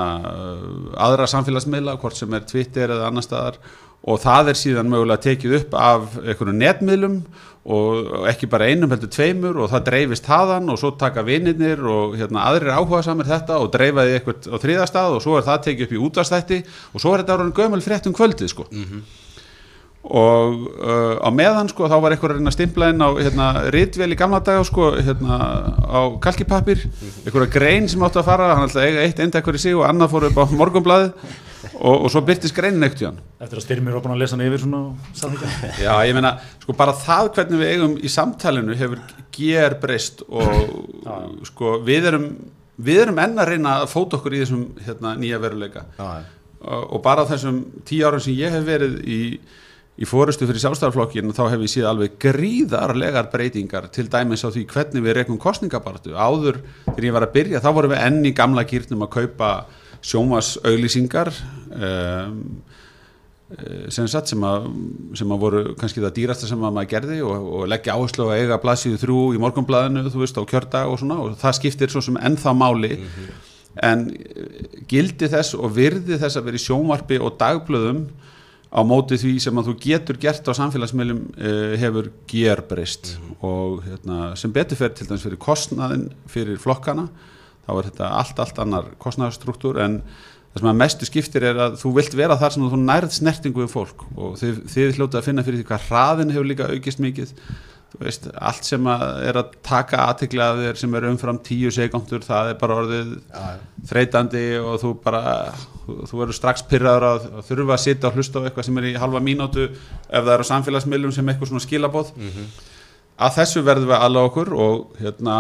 [1.00, 3.62] aðra samfélagsmiðla, hvort sem er Twitter eða annar staðar
[4.10, 7.18] og það er síðan mögulega tekið upp af einhvern netmiðlum
[7.70, 12.16] og ekki bara einum heldur tveimur og það dreifist haðan og svo taka vinirnir og
[12.18, 15.86] hérna, aðrir áhuga samir þetta og dreifaði eitthvað á þriðastað og svo er það tekið
[15.86, 16.62] upp í útastætti
[16.94, 18.70] og svo er þetta ára gömul frétt um kvöldið sko
[20.00, 23.48] og uh, á meðan sko þá var einhver að reyna að stimpla inn á hérna,
[23.76, 25.40] ritvél í gamla daga sko hérna
[25.76, 26.86] á kalkipapir
[27.26, 29.84] einhverja grein sem átti að fara hann ætlaði að eiga eitt endekkur í sig og
[29.90, 31.10] annað fór upp á morgunblaði
[31.76, 34.38] og, og svo byrtist greinin ekkert í hann Eftir að styrmir var búin að lesa
[34.38, 34.80] hann yfir svona.
[35.84, 36.34] Já, ég meina,
[36.64, 39.04] sko bara það hvernig við eigum í samtalinu hefur
[39.36, 42.32] ger breyst og sko við erum
[42.80, 45.86] við erum enn að reyna að fóta okkur í þessum hérna, nýja veruleika.
[46.00, 46.24] Já,
[46.62, 49.20] og, og bara þessum tíu árum sem ég hef verið í,
[50.00, 54.64] í fórustu fyrir sjálfstæðarflokkin þá hef ég síðan alveg gríðarlegar breytingar til dæmis á því
[54.72, 58.34] hvernig við rekum kostningabartu áður þegar ég var að byrja þá vorum við enn í
[58.38, 59.50] gamla gýrnum að kaupa
[60.00, 61.34] sjómasauglýsingar
[61.76, 62.38] um,
[63.58, 64.70] eh, sem sagt sem að,
[65.20, 68.46] sem að voru kannski það dýrasta sem að maður gerði og, og leggja áherslu að
[68.46, 72.06] eiga blaðsíðu þrjú í morgunblaðinu þú veist á kjördag og svona og það skiptir svo
[72.06, 72.96] sem ennþá máli.
[73.84, 78.06] En eh, gildi þess og virði þess að vera í sjónvarpi og dagblöðum
[78.70, 84.36] á móti því sem að þú getur gert á samfélagsmiðlum uh, hefur gerbreyst og hérna,
[84.38, 87.08] sem betur fer til dæmis fyrir kostnaðin fyrir flokkana
[87.70, 89.80] þá er þetta allt, allt annar kostnaðarstruktúr.
[89.84, 90.00] En
[90.50, 93.64] það sem að mestu skiptir er að þú vilt vera þar sem þú nærð snertingu
[93.64, 94.06] við fólk.
[94.18, 97.36] Og þið, þið hljótið að finna fyrir því hvað hraðin hefur líka aukist mikið
[97.98, 102.60] veist, allt sem að er að taka þér sem er umfram tíu sekundur, það er
[102.62, 103.16] bara orðið
[103.90, 105.24] þreytandi og þú bara
[105.88, 108.96] þú, verður strax pyrraður að, þurfa að sitja og hlusta á eitthvað sem er í
[109.02, 112.14] halva mínútu ef það er á samfélagsmiðlum sem eitthvað svona skilabóð
[113.20, 115.38] að þessu verðum við aðla okkur og hérna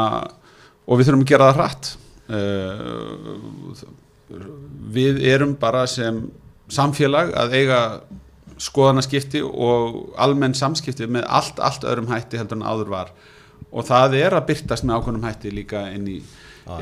[0.89, 1.91] og við þurfum að gera það hratt.
[2.29, 3.83] Uh,
[4.93, 6.21] við erum bara sem
[6.69, 7.79] samfélag að eiga
[8.59, 13.11] skoðanaskipti og almenn samskipti með allt, allt öðrum hætti heldur en áður var.
[13.71, 16.17] Og það er að byrtast með ákveðnum hætti líka inn, í,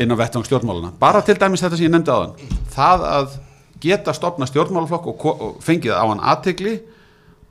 [0.01, 2.35] inn á vettvang stjórnmáluna bara til dæmis þetta sem ég nefndi áðan.
[2.73, 3.37] Það að
[3.83, 6.79] geta stopna stjórnmálaflokk og, og fengið á hann aðtegli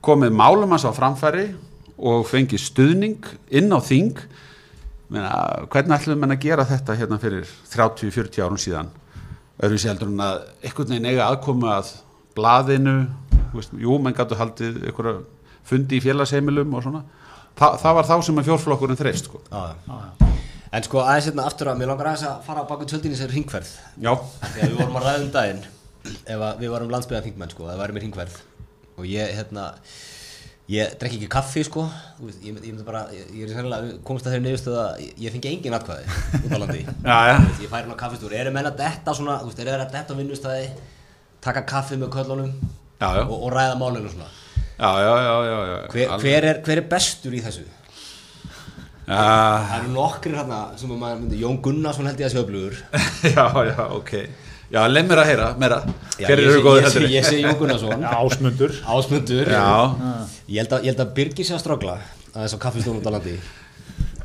[0.03, 1.49] komið málum hans á framfæri
[1.97, 4.19] og fengið stuðning inn á þing.
[5.07, 5.31] Meina,
[5.71, 8.91] hvernig ætlum við að gera þetta hérna fyrir 30-40 árum síðan?
[9.57, 11.93] Öðruvísi heldur en að einhvern veginn eiga aðkomu að
[12.37, 12.97] blaðinu
[13.59, 15.15] veist, jú, menn gætu haldið einhverja
[15.67, 17.03] fundi í félagsheimilum og svona.
[17.57, 19.41] Þa, það var þá sem að fjórflokkurinn þreist sko.
[19.51, 20.27] já, já.
[20.77, 23.17] En sko aðeins hérna aftur að mér langar aðeins að fara á baku tjöldin í
[23.17, 23.69] sér ringferð
[24.03, 24.11] já,
[24.43, 25.61] Þegar við vorum að ræða um daginn
[26.27, 28.35] ef að við varum landsbyggðan þingmenn sko, það væri mér hringverð
[28.97, 29.63] og ég, hérna
[30.67, 31.85] ég drekki ekki kaffi sko.
[32.19, 35.51] Veist, ég, ég bara, ég, ég er sennilega komist að þeirri nefnstöð að ég, fengi
[35.53, 36.81] engin atkvæði út á landi.
[37.07, 37.35] Já, já.
[37.45, 39.85] Veist, ég færi hérna á kaffistúr, eru menn að detta svona þú veist, eru þeir
[39.85, 40.67] að detta á vinnustæði
[41.47, 42.51] taka kaffi með köllunum
[43.01, 43.23] Já, já.
[43.27, 44.29] Og, og ræða málinu svona.
[44.77, 45.77] Já, já, já, já, já.
[45.93, 47.65] hver, hver, er, hver er bestur í þessu?
[49.07, 49.21] Já,
[49.63, 52.79] Það eru nokkrir hérna sem að maður myndi, Jón Gunnarsson held ég að sé öflugur.
[53.37, 54.11] Já, já, ok.
[54.67, 55.77] Já, leið mér að heyra, meira.
[56.19, 57.05] Já, Hver ég eru ég sé- heldur?
[57.13, 58.03] Ég sé Jón Gunnarsson.
[58.09, 58.73] Ásmundur.
[58.83, 59.53] Ásmundur.
[59.53, 59.69] Já,
[60.51, 61.95] Ég held að, ég held að Birgir sé að ströggla
[62.33, 63.37] aðeins á kaffistónum út á landi.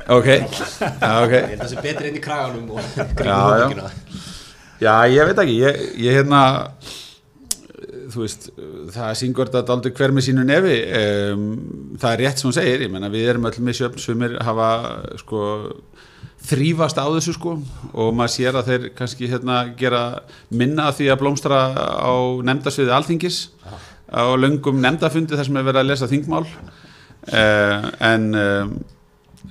[0.03, 0.27] Ég ok.
[0.27, 1.33] Já, ok.
[1.37, 3.63] Held að það sé betri inn í kraganum og Já, kringum já.
[3.63, 3.87] hókina
[4.83, 6.43] Já, ég veit ekki, ég, ég hérna
[8.13, 8.49] þú veist,
[8.95, 11.45] það syngur þetta aldrei hver með sínu nefi um,
[12.01, 14.69] það er rétt sem hún segir, ég menna við erum öll með sjöfn sumir hafa
[15.21, 15.43] sko
[16.43, 17.55] þrýfast á þessu sko
[17.93, 20.03] og maður sér að þeir kannski hérna gera
[20.51, 21.59] minna því að blómstra
[22.03, 23.43] á nefndasviði alþingis
[24.11, 26.43] á löngum nefndafundi þar sem er verið að lesa þingmál.
[27.23, 28.73] Uh, en um,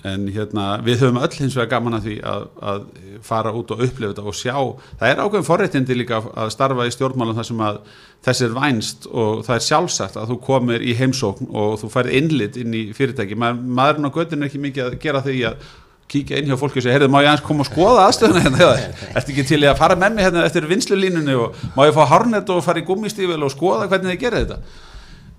[0.08, 2.86] en hérna, við höfum öll hins vegar gaman að því að, að
[3.22, 4.54] fara út og upplifa þetta og sjá,
[4.98, 7.78] það er ákveðin forréttindi líka að starfa í stjórnmálum þar sem að
[8.26, 12.16] þess er vænst og það er sjálfsagt að þú komir í heimsókn og þú færð
[12.18, 13.38] innlit inn í fyrirtæki.
[13.38, 15.68] Ma, maðurinn á göttinu er ekki mikið að gera því að
[16.12, 18.72] kíkja inn hjá fólki og segja, heyrðu, má ég aðeins koma og skoða aðstöðuna hérna,
[19.16, 22.50] ertu ekki til að fara með mig hérna eftir vinslulínunni og má ég fá hárnet
[22.52, 24.58] og fara í gummistífil og skoða hvernig þið gerir þetta?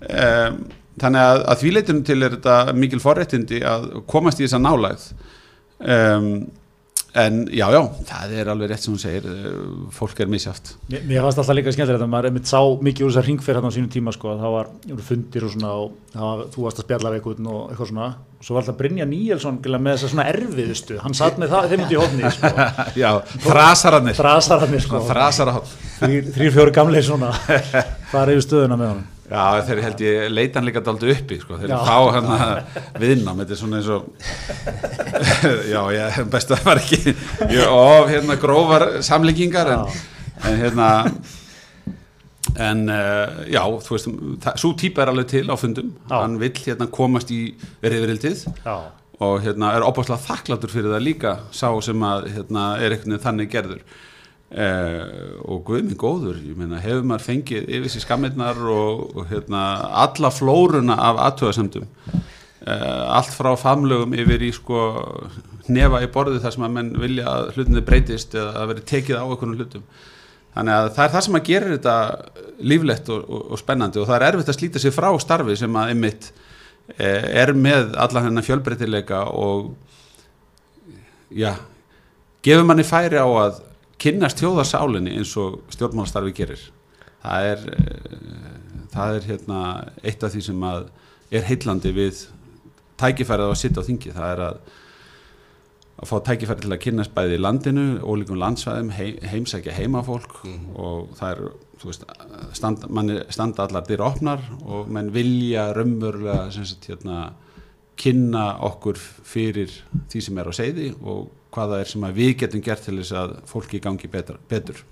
[0.04, 0.58] Um,
[1.02, 5.08] þannig að, að því leitinu til er þetta mikil forréttindi að komast í þessa nálægð.
[5.84, 6.28] Um,
[7.14, 9.44] en já, já, það er alveg rétt sem hún segir eh,
[9.94, 13.12] fólk er misjátt Mér, mér fannst alltaf líka skemmtilegt að maður einmitt sá mikið úr
[13.12, 14.72] þessar ringferð hérna á sínum tíma sko, þá var,
[15.06, 18.10] fundir og svona og það var, þú varst að spjalla einhvern og eitthvað svona.
[18.34, 21.86] Og svo var alltaf Brynja Níelsson með þessa svona erfiðustu, hann satt með það, þeim
[21.86, 22.52] út í hófni sko,
[23.04, 23.10] Já,
[23.46, 24.18] þrasararnir.
[24.18, 25.06] Þrasararnir sko,
[26.02, 27.30] þrýr, fjóri gamleir svona,
[28.12, 29.10] fara yfir stöðuna með honum.
[29.24, 31.56] Já, þeir held ég leita hann líka daldi uppi sko.
[31.60, 34.10] þeir fá hann að viðnám þetta er svona eins og
[35.72, 36.98] já, ég best að það var ekki
[37.54, 39.86] ég, of hérna grófar samlíkingar en,
[40.44, 40.90] en hérna
[42.60, 45.94] en uh, já, þú veist svo típa er alveg til á fundum.
[46.04, 46.18] Já.
[46.20, 47.40] hann vill hérna komast í
[47.82, 48.44] veriðverildið
[49.24, 53.50] og hérna er opaslega þakkláttur fyrir það líka sá sem að hérna er veginn þannig
[53.52, 53.80] gerður
[54.54, 55.02] eh,
[55.44, 59.64] og guð minn góður meina hefur maður fengið yfir sér skammirnar og, og hérna
[60.04, 64.80] alla flóruna af aðtöðasemdum eh, allt frá famlögum yfir í sko
[65.72, 69.20] nefa í borðið þar sem að menn vilja að hlutinni breytist eða að veri tekið
[69.20, 69.84] á einhvern hlutum.
[70.54, 71.94] Þannig að það er það sem að gera þetta
[72.70, 75.78] líflegt og, og, og spennandi og það er erfitt að slíta sig frá starfi sem
[75.80, 76.28] að einmitt
[76.98, 79.72] eh, er með alla hennar fjölbreytileika og
[81.34, 81.56] já,
[82.44, 83.62] gefur manni færi á að
[84.04, 86.62] kynnast þjóðarsálinni eins og stjórnmálastarfi gerir.
[87.24, 88.54] Það er eh,
[88.94, 89.60] það er hérna
[90.04, 92.24] eitt af því sem er heillandi við
[93.00, 94.14] tækifærið á að sitta á þingi.
[94.14, 94.58] Það er að
[95.94, 100.40] að fá tækifæri til að kynnast bæði í landinu, ólíkum landsvæðum, hei, heimsækja heimafólk
[100.74, 101.42] og það er,
[101.84, 102.06] veist,
[102.58, 106.48] standa, manni standa allar dyr opnar og menn vilja raunverulega
[106.88, 107.20] hérna,
[108.00, 109.72] kynna okkur fyrir
[110.12, 112.98] því sem er á seiði og hvað það er sem að við getum gert til
[112.98, 114.40] þess að fólki gangi betur.
[114.50, 114.82] betur.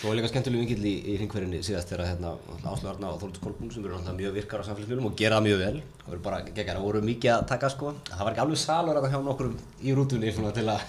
[0.00, 2.30] Svo er líka skemmtileg vingill í, í hringverðinni síðast þegar hérna,
[2.68, 5.46] Áslu Arna og Þóruldur Kolbún sem eru náttúrulega mjög virkar á samfélagsmiðlum og gera það
[5.46, 8.42] mjög vel það voru bara geggar, það voru mikið að taka sko það var ekki
[8.44, 9.50] alveg salur að það hjá nokkur
[9.84, 10.84] í rútunni svona, til að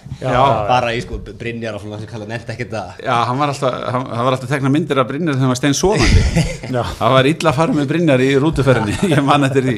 [0.70, 3.80] fara í sko Brynjar og svona sem kalla nefnt ekkert að Já, hann var alltaf,
[3.96, 6.46] hann, hann var alltaf tekna myndir af Brynjar þegar hann var stein sofandi.
[6.76, 6.82] Já.
[7.00, 9.76] það var illa að fara með Brynjar í rútuferðinni, ég man eftir því.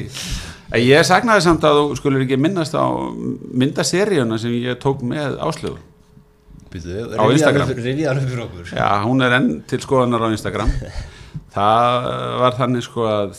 [0.77, 2.85] Ég sagnaði samt að þú skulur ekki minnast á
[3.57, 5.79] myndaseríuna sem ég tók með áslögu.
[6.69, 7.71] Býtu, Á Instagram.
[8.69, 10.69] Já, hún er enn til skoðanar á Instagram.
[11.55, 12.05] Það
[12.43, 13.33] var þannig sko að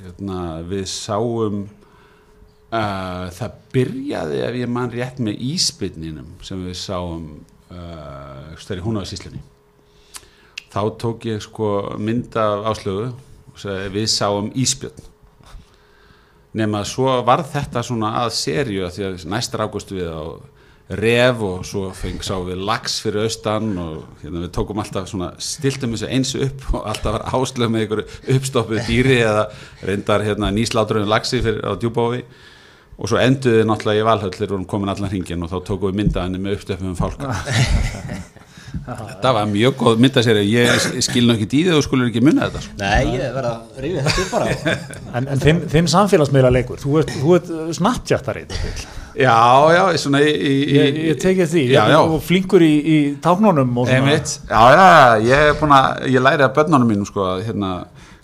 [0.00, 0.38] hérna,
[0.70, 1.60] við sáum
[2.72, 7.28] uh, það byrjaði ef ég man rétt með íspinninum sem við sáum
[7.68, 9.44] uh, stærri hún á síslunni.
[10.72, 15.11] Þá tók ég sko mynd af áslögu og sagði við sáum íspjörn.
[16.52, 20.24] Nefn að svo var þetta svona að serju að því að næstar águstu við á
[20.92, 25.30] ref og svo feng sá við lax fyrir austan og hérna, við tókum alltaf svona
[25.40, 29.46] stiltum þessu eins upp og alltaf var áslög með einhverju uppstoppuð dýri eða
[29.86, 32.24] reyndar hérna, nýslátrunum laxi fyrir á djúbófi
[32.98, 35.88] og svo enduði náttúrulega í valhöll þegar við vorum komin allan hringin og þá tókum
[35.88, 37.32] við myndaðinni með uppstöppum fálka
[38.72, 42.62] þetta var mjög góð myndaseri ég skil nú ekki því og skulur ekki munna þetta
[42.64, 42.78] sko.
[42.80, 44.76] Nei, ég verð að rifja þetta upp bara
[45.18, 48.44] En, en þinn, þinn samfélagsmiðla leikur, þú ert, þú ert snabbtjattari,
[49.18, 49.36] já,
[49.76, 51.98] já, svona í, í, í ég, ég tekið því, já, já.
[52.00, 54.00] og flinkur í, í táknunum og svona.
[54.00, 57.44] Einmitt, já, já, já, ég er búin að, ég læri að börnunum mínum sko að
[57.50, 57.74] hérna,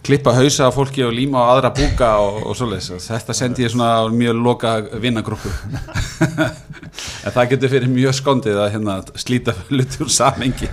[0.09, 3.09] klippa hausa á fólki og líma á aðra búka og, og svoleiðis.
[3.11, 5.53] Þetta sendi ég svona á mjög loka vinnagrúpu.
[7.29, 10.69] en það getur fyrir mjög skondið að hérna, slíta hluti úr samengi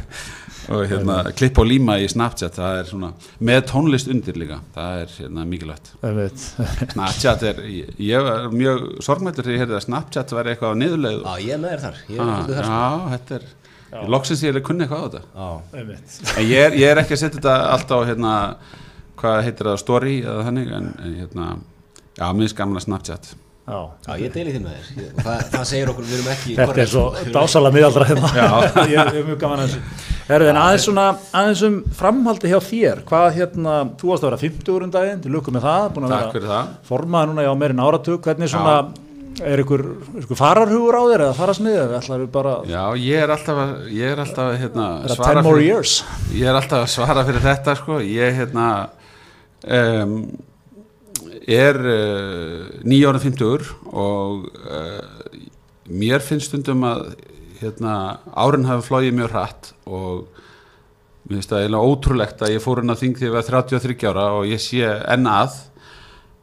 [0.73, 3.09] og hérna, klippa og líma í Snapchat, það er svona,
[3.45, 5.91] með tónlist undir líka, það er hérna, mikilvægt.
[6.93, 10.79] Snapchat er, ég, ég var mjög sorgmættur þegar ég heyrði að Snapchat var eitthvað á
[10.81, 11.19] niðurleið.
[11.21, 12.79] Já, ég er með þér þar, ég er Ah, þar sko.
[12.79, 13.45] já, þetta er,
[13.99, 15.23] ég loksins ég er að kunna eitthvað á þetta.
[15.37, 16.17] Já, Einmitt.
[16.33, 18.33] En ég er, ég er ekki að setja þetta alltaf á hérna,
[19.21, 21.51] hvað heitir það, story eða þannig, en, en hérna,
[22.17, 22.25] já,
[22.57, 23.35] gaman að Snapchat.
[23.65, 23.77] Já.
[24.05, 26.81] já, ég deili því með þér og það, það segir okkur, við erum ekki Þetta
[26.83, 28.29] er svo dásalega miðaldra hérna.
[28.85, 30.11] ég, ég er mjög gaman að þessu.
[30.35, 31.05] En aðeins svona,
[31.39, 35.33] aðeins um framhaldi hjá þér, hvað hérna, þú varst að vera 50 um daginn, til
[35.33, 36.71] lukku með það, búin að Takk vera fyrir það.
[36.91, 38.77] formaði núna já meirinn áratug, hvernig svona,
[39.49, 39.85] er ykkur,
[40.21, 43.77] ykkur fararhugur á þér eða farasmiðið, eða ætlar við bara, Já, ég er alltaf að,
[43.97, 45.95] ég er alltaf að, hérna, það 10 more fyrir, years?
[46.37, 48.67] ég er alltaf að svara fyrir þetta, sko, ég, hérna,
[49.65, 50.19] um,
[51.45, 55.41] er uh, nýjára 50 og uh,
[55.89, 57.11] mér finnst stundum að,
[57.61, 60.25] hérna, árin hafi flóið mjög hratt og
[61.25, 64.09] Mér finnst það eiginlega ótrúlegt að ég fór inn á þing þegar ég var 33
[64.11, 65.55] ára og ég sé enn að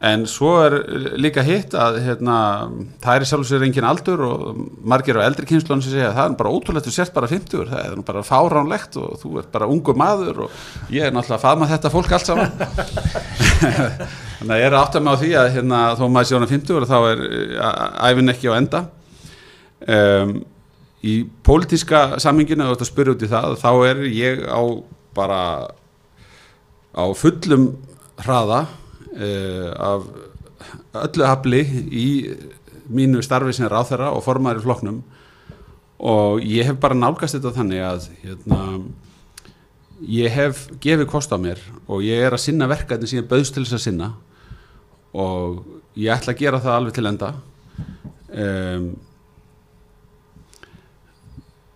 [0.03, 0.73] en svo er
[1.15, 2.35] líka hitt að hérna,
[3.03, 4.41] það er í sjálf sér engin aldur og
[4.83, 7.69] margir á eldri kynslunum sem segja að það er bara ótrúlegt þú sért bara 50
[7.69, 10.57] það er bara fáránlegt og þú ert bara ungu maður og
[10.91, 12.51] ég er náttúrulega að faðma þetta fólk allt saman.
[14.39, 16.89] Þannig að ég er átta mig á því að hérna, þó maður sé hana 50
[16.91, 17.23] þá er
[18.09, 18.83] æfin ekki á enda.
[19.87, 20.35] Um,
[21.03, 24.61] í pólitíska saminginu, þú ert að spyrja út í það þá er ég á
[25.15, 25.41] bara
[26.91, 27.73] á fullum
[28.19, 28.65] hraða
[29.13, 30.07] af
[31.03, 31.61] öllu hafli
[31.93, 32.07] í
[32.93, 34.99] mínu starfi sem ráþæra og formaður í flokknum.
[36.03, 38.59] Og ég hef bara nálgast þetta þannig að hérna,
[40.09, 43.55] ég hef gefið kost á mér og ég er að sinna verkefni sem ég bauðst
[43.55, 44.11] til þess að sinna.
[45.13, 45.63] Og
[45.95, 47.33] ég ætla að gera það alveg til enda.
[48.33, 48.87] Um,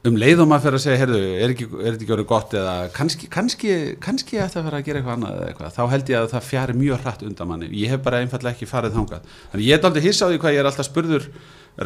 [0.07, 3.29] um leið og maður fyrir að segja heyrðu, er, þetta ekki orðið gott eða kannski,
[3.33, 6.27] kannski, kannski ætti að vera að gera eitthvað annað eða eitthvað, þá held ég að
[6.33, 9.77] það fjari mjög hratt undan manni, ég hef bara einfallega ekki farið þangað, þannig ég
[9.77, 11.29] er aldrei því hvað ég er alltaf spurður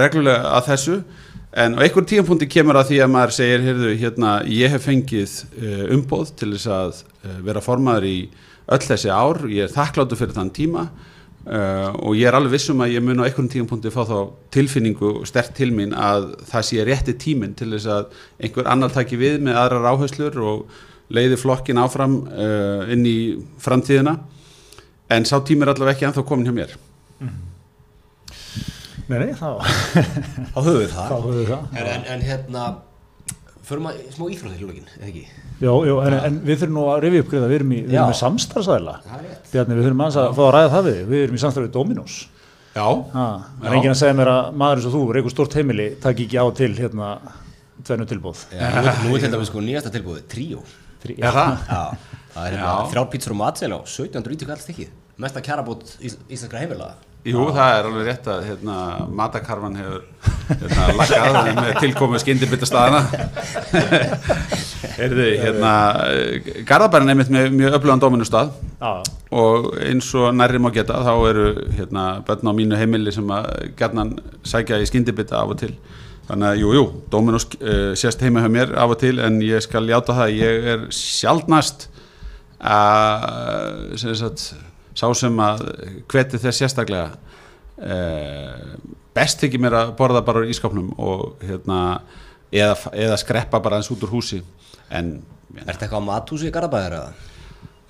[0.01, 0.97] reglulega að þessu
[1.51, 5.37] en á einhvern tíumpunkti kemur að því að maður segir, heyrðu, hérna ég hef fengið
[5.59, 8.17] uh, umboð til þess að uh, vera formaður í
[8.71, 10.85] öll þessi ár, ég er þakkláttu fyrir þann tíma
[11.41, 14.17] Uh, og ég er alveg vissum að ég mun á einhvern tíum punkti fá þá
[14.53, 18.11] tilfinningu stert til mín að það sé rétti tíminn til þess að
[18.45, 20.75] einhver annar taki við með aðrar áherslur og
[21.09, 23.15] leiði flokkin áfram uh, inn í
[23.57, 24.19] framtíðina
[25.11, 26.77] en sá tími er allavega ekki ennþá komin hjá mér
[27.21, 27.41] Mm.
[29.11, 29.49] Nei, nei, þá,
[30.53, 31.09] Þá höfum við það.
[31.11, 31.65] höfum við það.
[31.77, 32.63] En, en, en hérna,
[33.67, 35.25] förum að smá íþróttir lókin, eða ekki?
[35.61, 37.93] Já, já, en, en við þurfum nú að rifja upp að við erum í, við
[37.93, 37.99] Já.
[38.01, 38.95] erum í er.
[39.51, 42.15] Bjarni, við þurfum að fá að ræða það við, við erum í samstarfið Dominos.
[42.71, 43.25] Já, Ha,
[43.59, 43.77] það er Já.
[43.77, 46.45] enginn að segja mér að maður eins og þú, reykur stort heimili, takk ekki á
[46.55, 47.09] til hérna
[47.85, 48.45] tvennu tilbúð.
[48.55, 48.69] Já,
[49.05, 50.61] nú, er- er dæmis sko nýjasta tilbúið, tríó.
[51.01, 51.17] Er?
[51.17, 51.97] Já,
[52.33, 52.89] það er hérna Já.
[52.93, 54.87] þrjár pítsur og matsel á 1790 alls ekki.
[55.21, 56.93] Mesta kjarabót ís, íslenskra heimilaða.
[57.21, 58.75] Jú, það er alveg rétt að hérna,
[59.13, 60.05] matakarfan hefur
[60.49, 63.03] hérna, laggað með tilkomu skyndibita staðana
[64.97, 65.73] Heyrðu, hérna
[66.65, 71.45] Garðabærin einmitt með mjög öflugan dóminustad Já, og eins og nærri má geta þá eru
[71.77, 75.75] hérna börn á mínu heimili sem að gerðnan sækja í skyndibita af og til.
[76.25, 79.61] Þannig að jú, jú, Dominos uh, sést heima hjá mér af og til en ég
[79.61, 81.87] skal játa það að ég er sjaldnast
[82.61, 84.51] að sem sagt,
[85.01, 85.65] sá sem að
[86.11, 87.09] hveti þess sérstaklega
[87.81, 88.75] uh,
[89.17, 91.81] best ekki mér að borða bara úr ískapnum og hérna
[92.53, 94.43] eða, eða skreppa bara eins út úr húsi
[94.91, 95.19] en
[95.51, 97.29] Ertu eitthvað á mathúsi í Garabæðar eða?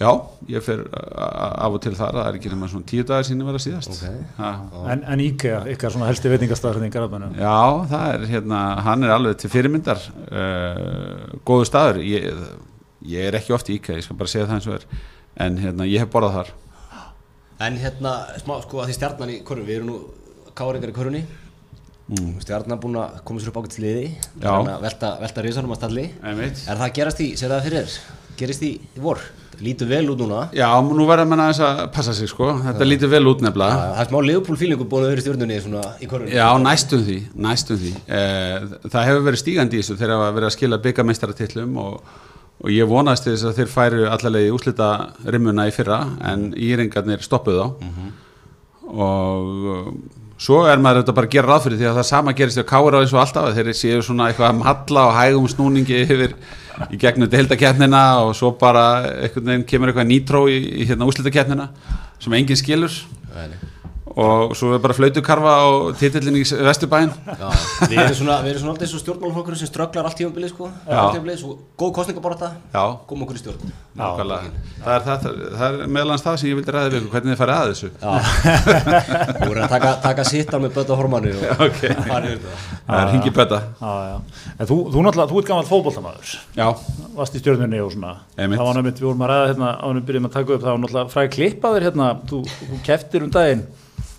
[0.02, 0.10] Já,
[0.50, 3.52] ég fer af og til þar, það er ekki nema svona tíu dagar sín að
[3.52, 3.92] vera síðast.
[3.94, 4.32] Ok.
[4.40, 4.50] Ha,
[4.96, 7.36] en, en IKEA, ykkar svona helsti veitingastæður hérna í Garabænum.
[7.38, 7.60] já,
[7.92, 12.02] það er hérna, hann er alveg til fyrirmyndar, uh, góðu staður.
[12.08, 12.42] Ég,
[13.14, 14.88] ég er ekki oft í IKEA, ég skal bara segja það eins og er,
[15.46, 16.52] en hérna, ég hef borðað þar.
[17.62, 20.00] En hérna, smá, sko, að því stjarnan í korun, við erum nú
[20.58, 21.22] káringar í korunni.
[22.12, 22.32] Mm.
[22.44, 24.08] Stjarnan búin að koma sér upp liði.
[24.42, 24.48] Já.
[24.48, 26.08] Þannig að velta, velta risanum að stalli.
[26.24, 26.42] Er
[26.72, 28.00] það að gerast í, sér það fyrir þér?
[28.42, 29.22] Gerist í, í vor?
[29.62, 30.48] Lítur vel út núna.
[30.58, 33.84] Já, nú verður mann aðeins að passa sig, sko, þetta lítur vel út nefnilega.
[33.92, 36.34] Það er smá Leopold-fílingu búin að vera stjórnunni í korunni.
[36.34, 37.92] Já, næstum því, næstum því.
[38.18, 42.16] Eh, það hefur verið stígandi í þessu þegar það verið að skila byggameistaratillum og,
[42.62, 44.90] og ég vonaðist til þess að þeir færu allavega í úslita
[45.26, 47.88] rimmuna í fyrra en íringarnir stoppuðu þá
[48.92, 50.02] og um,
[50.42, 52.66] svo er maður þetta bara að gera ráð fyrir því að það sama gerist hjá
[52.68, 56.36] Kára eins og alltaf þeir séu svona eitthvað að matla og hægum snúningi yfir
[56.90, 61.70] í gegnum deildakernina og svo bara einhvern veginn kemur eitthvað nýtró í, í hérna úslitakeppnina
[62.22, 62.98] sem enginn skilur
[63.36, 63.58] nei.
[64.16, 67.12] Og svo er bara flautukarfa og titillin í Vesturbæinn.
[67.40, 67.48] Já,
[67.88, 70.70] við erum svona, við erum svona alltaf eins og stjórnmálaflokkur sem strögglar allt tímabilið sko,
[71.42, 73.72] svo góð kostningabarata, Já, góðum okkur í stjórn.
[74.82, 75.20] það er, það,
[75.60, 77.90] það er meðlans það sem ég vildi ræða við hvernig þið farið að þessu.
[78.02, 81.82] Þú voru að taka, taka sittar með bötta hormanu og Ok.
[82.08, 82.56] fara yfir það.
[83.02, 83.32] er hingi.
[84.62, 86.68] En þú, þú náttúrulega, þú ert gammal fótboltamaður, Já,
[87.18, 88.14] varst í stjórnunni og svona.
[88.38, 88.60] Einmitt.
[88.60, 90.82] Það var nefnitt, við vorum að ræða hérna, ánum byrjum að taka upp, það var
[90.86, 91.14] náttúrulega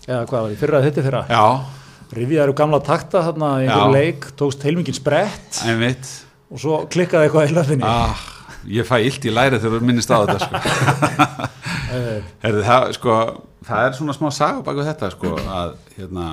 [0.09, 1.44] eða hvað var í fyrra þetta fyrra, já,
[2.16, 5.62] rifjaður gamla takta þarna í einhverju leik, tókst heilmingin sprett.
[5.68, 6.11] Einmitt.
[6.53, 7.88] Og svo klikkaði eitthvað í löfinni.
[7.88, 8.28] ah,
[8.68, 10.61] Ég fæ illt í læri þegar þú minnist á þetta sko.
[12.44, 13.16] Herði, það, sko,
[13.66, 16.26] það er svona smá saga baku þetta sko, að hérna,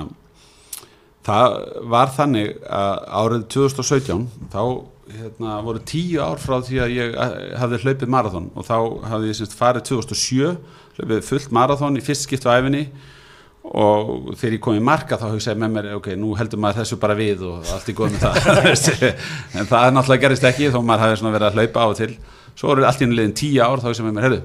[1.26, 1.56] það
[1.92, 4.62] var þannig að árið 2017 þá
[5.10, 8.50] hérna, voru tíu ár frá því að ég eh, hafði hlaupið marathon.
[8.54, 8.76] Og þá
[9.10, 10.52] hafði ég semst farið 2007
[11.00, 12.84] hlaupið fullt marathon í fyrst skipt á æfinni
[13.60, 16.96] og þegar ég kom í marka þá hugsaði með mér ok, nú heldur maður þessu
[17.00, 19.02] bara við og allt í góð með það
[19.60, 22.14] en það er náttúrulega gerist ekki þó maður hafi verið að hlaupa á og til.
[22.54, 24.40] Svo voru allt í enn liðin tíu ár þá hugsaði með mér, heyrðu,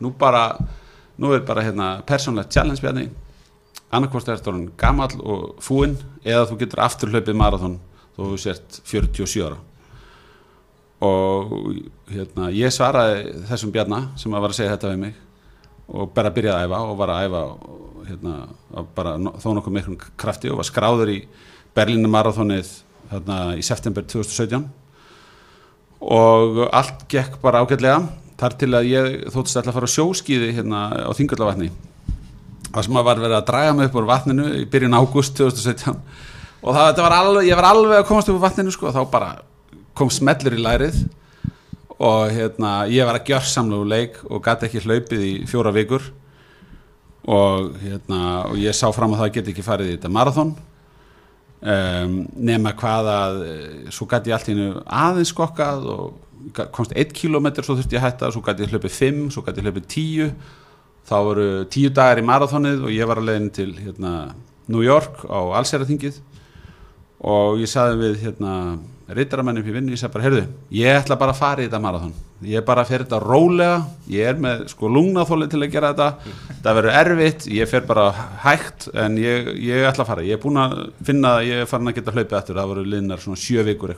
[0.00, 0.44] nú bara
[1.20, 3.08] nú er bara hérna persónlegt challenge bjarni.
[3.90, 7.80] Annarkvort er orðin gamall og fúinn eða þú getur aftur hlaupið marathon
[8.14, 9.58] þó þú sért 47 ára.
[11.00, 11.52] Og
[12.12, 15.20] hérna, ég svaraði þessum bjarna sem var að segja þetta við mig
[15.90, 17.44] og bara byrjaði að æfa og var að æfa
[18.10, 18.34] hérna,
[18.96, 21.18] bara þó nokkuð miklum krafti og var skráður í
[21.76, 22.72] Berlínu marathonið
[23.10, 24.66] þarna í september 2017
[26.00, 28.02] og allt gekk bara ágætlega
[28.40, 31.70] þar til að ég þóttist alltaf að fara á sjóskíði hérna á Þingallavatni
[32.70, 35.96] það sem að var verið að draga mig upp úr vatninu í byrjun ágúst 2017
[36.60, 39.02] og það var alveg, ég var alveg að komast upp úr vatninu sko og þá
[39.12, 39.30] bara
[39.96, 41.02] kom smellur í lærið.
[42.00, 46.06] Og hérna ég var að gjörsamlu leik og gæti ekki hlaupið í fjóra vikur
[47.28, 50.54] og hérna og ég sá fram að það geti ekki farið í þetta marathon.
[51.60, 56.94] Um, nema hvað að eh, svo gæti ég allt í hennu aðeins skokkað og komst
[56.96, 59.68] 1 km svo þurfti ég að hætta, svo gæti ég hlaupið 5 svo gæti ég
[59.68, 60.30] hlaupið 10
[61.10, 64.12] þá voru 10 dagar í marathonið og ég var að leiðin til hérna,
[64.72, 66.20] New York á Allseraþingið
[67.28, 68.54] og ég saði við hérna
[69.16, 70.42] reytaramenn upp í vinnu, ég sagði bara, heyrðu
[70.76, 72.12] ég ætla bara að fara í þetta marathon.
[72.46, 73.72] Ég er bara að fyrir þetta rólega,
[74.12, 76.36] ég er með sko lungnaþóli til að gera þetta.
[76.64, 78.06] Það verður erfitt, ég fer bara
[78.44, 80.28] hægt en ég, ég ætla að fara.
[80.28, 82.60] Ég er búin að finna að ég er farin að geta hlaupið aftur.
[82.62, 83.96] Það voru liðnar svona sjö vikur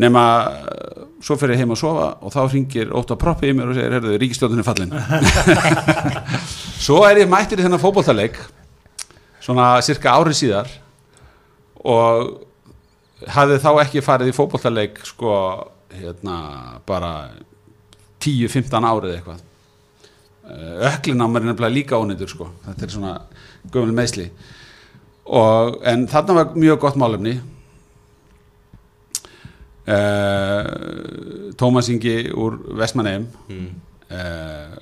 [0.00, 3.72] nema eh, svo fer ég heim að sofa og þá ringir Óta Proppi í mér
[3.72, 4.94] og segir, heyrðu, ríkistjóðin er fallin.
[6.86, 8.38] Svo er ég mættir í þennan fótboltaleik
[9.42, 10.70] svona cirka ári síðar
[11.82, 12.32] og
[13.28, 15.32] hafði þá ekki farið í fótboltaleik sko
[15.92, 16.36] hérna
[16.86, 17.30] bara
[18.22, 19.40] 10-15 árið eitthvað.
[20.42, 22.48] Eh, öklin á mér er nefnilega líka ónýtur sko.
[22.66, 23.14] Þetta er svona
[23.72, 24.30] gömul meðsli
[25.26, 27.36] og en þarna var mjög gott málefni.
[29.82, 33.70] Uh, Tómas Ingi úr Vestmanneim Mm.
[34.10, 34.76] uh,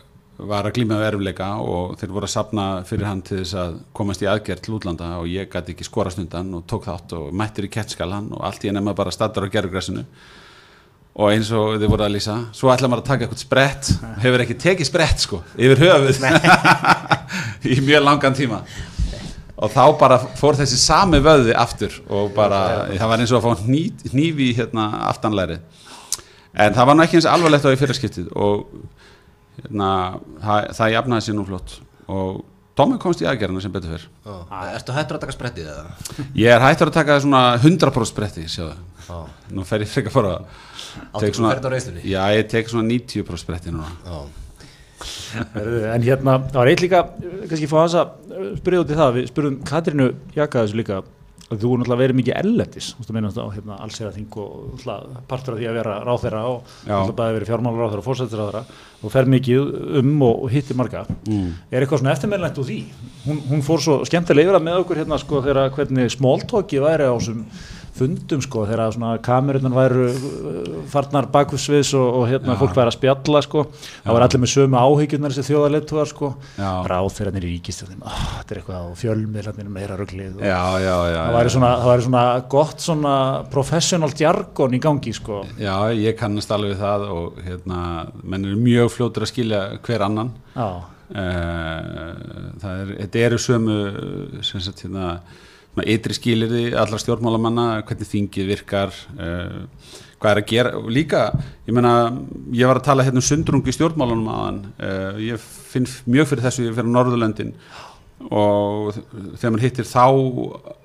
[0.48, 3.78] var að glíma við erfleika og þeir voru að sapna fyrir hann til þess að
[3.96, 7.32] komast í aðgerð til útlanda og ég gæti ekki skorast undan og tók þátt og
[7.36, 10.04] mættir í kettskalan og allt í enn bara staddar á gerðugressinu
[11.20, 13.90] og eins og þið voru að lýsa svo ætla maður að taka eitthvað sprett
[14.24, 16.22] hefur ekki tekið sprett sko yfir höfuð.
[17.70, 18.62] Í mjög langan tíma.
[19.60, 23.48] Og þá bara fór þessi sami vöði aftur og bara það var eins og að
[23.50, 23.66] fá
[24.08, 25.58] hnífi í hérna aftanlæri
[26.54, 28.64] en það var nú ekki eins alvarlegt á í fyrirskiptið og
[29.60, 29.90] hérna,
[30.44, 31.76] það, það jafnaði sér nú flott.
[32.10, 32.40] Og
[32.80, 34.34] Tómi komst í aðgerðina sem betur fyrr Ó,
[34.72, 35.82] Ertu hættur að taka sprettið eða?
[36.38, 38.76] ég er hættur að taka svona 100% spretti sjáðu,
[39.52, 40.36] nú fer ég frekar bara
[41.10, 42.04] Áttu þú ferð á reislunni?
[42.08, 43.90] já, ég tek svona 90% spretti núna.
[45.60, 47.02] En hérna, það var eitt líka,
[47.50, 50.98] kannski fá þess að spyrja út í það, við spurðum Katrínu Jaka þessu líka,
[51.50, 54.84] þú er náttúrulega verið mikið ellendis, þú meina á hérna, allseraþing og
[55.30, 58.62] partur af því að vera ráþeira og bæði verið fjármálaráþeira og fórsættisráþeira
[59.00, 61.02] og fer mikið um og, og hittir marga.
[61.26, 61.50] mm.
[61.72, 62.78] Er eitthvað svona eftirmeðlegt úr því?
[63.26, 67.10] Hún, hún fór svo skemmtilega yfir að með okkur hérna sko þegar hvernig smóltóki væri
[67.10, 67.42] á þessum
[68.00, 72.58] fundum sko þegar svona kamerunan væru uh, farnar bakvissviðs og, og hérna Já.
[72.60, 76.32] fólk væri að spjalla sko það var allir með sömu áhyggjurnar þessi þjóðarleituar sko.
[76.58, 76.70] Já.
[76.90, 81.34] ráþeirarnir í ríkistjóðin oh, þetta er eitthvað á fjölmiðlarnir meira rugglið og já, já, það
[81.38, 81.72] væri svona,
[82.06, 82.24] svona
[82.56, 83.16] gott svona
[83.52, 85.42] professional jargon í gangi sko.
[85.60, 87.82] Já, ég kannast alveg það og hérna,
[88.22, 90.32] menn eru mjög fljótur að skilja hver annan.
[90.54, 90.70] Já,
[91.10, 92.10] Eh,
[92.62, 93.76] það er, þetta eru sömu
[94.46, 95.16] sem sagt hérna
[95.78, 99.60] ytri skilirði allar stjórnmálamanna hvernig þingið virkar uh,
[100.20, 100.72] hvað er að gera.
[100.92, 101.20] Líka,
[101.68, 101.92] ég meina
[102.52, 106.44] ég var að tala hérna um sundrung í stjórnmálunum aðan uh, ég finn mjög fyrir
[106.48, 107.54] þessu fyrir Norðurlöndin.
[108.20, 108.90] Og
[109.38, 110.04] þegar mann hittir þá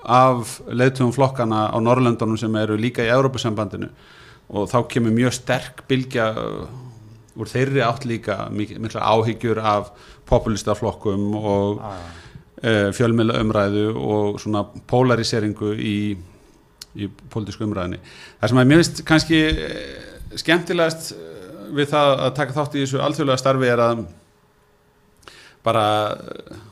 [0.07, 3.89] af leiðtugum flokkana á Norrlöndunum sem eru líka í Európusambandinu
[4.55, 6.67] og þá kemur mjög sterk bylgja uh,
[7.36, 9.89] úr þeirri átt líka mik- mikla áhyggjur af
[10.29, 12.21] populistaflokkum og já, uh,
[12.63, 15.97] fjölmiðla umræðu og svona polariseringu í,
[16.95, 17.99] í pólitísku umræðinni.
[18.39, 19.81] Það sem að mér finnst kannski eh,
[20.39, 24.05] skemmtilegast eh, við það að taka þátt í þessu alþjóðlega starfi er að
[25.65, 26.63] bara eh,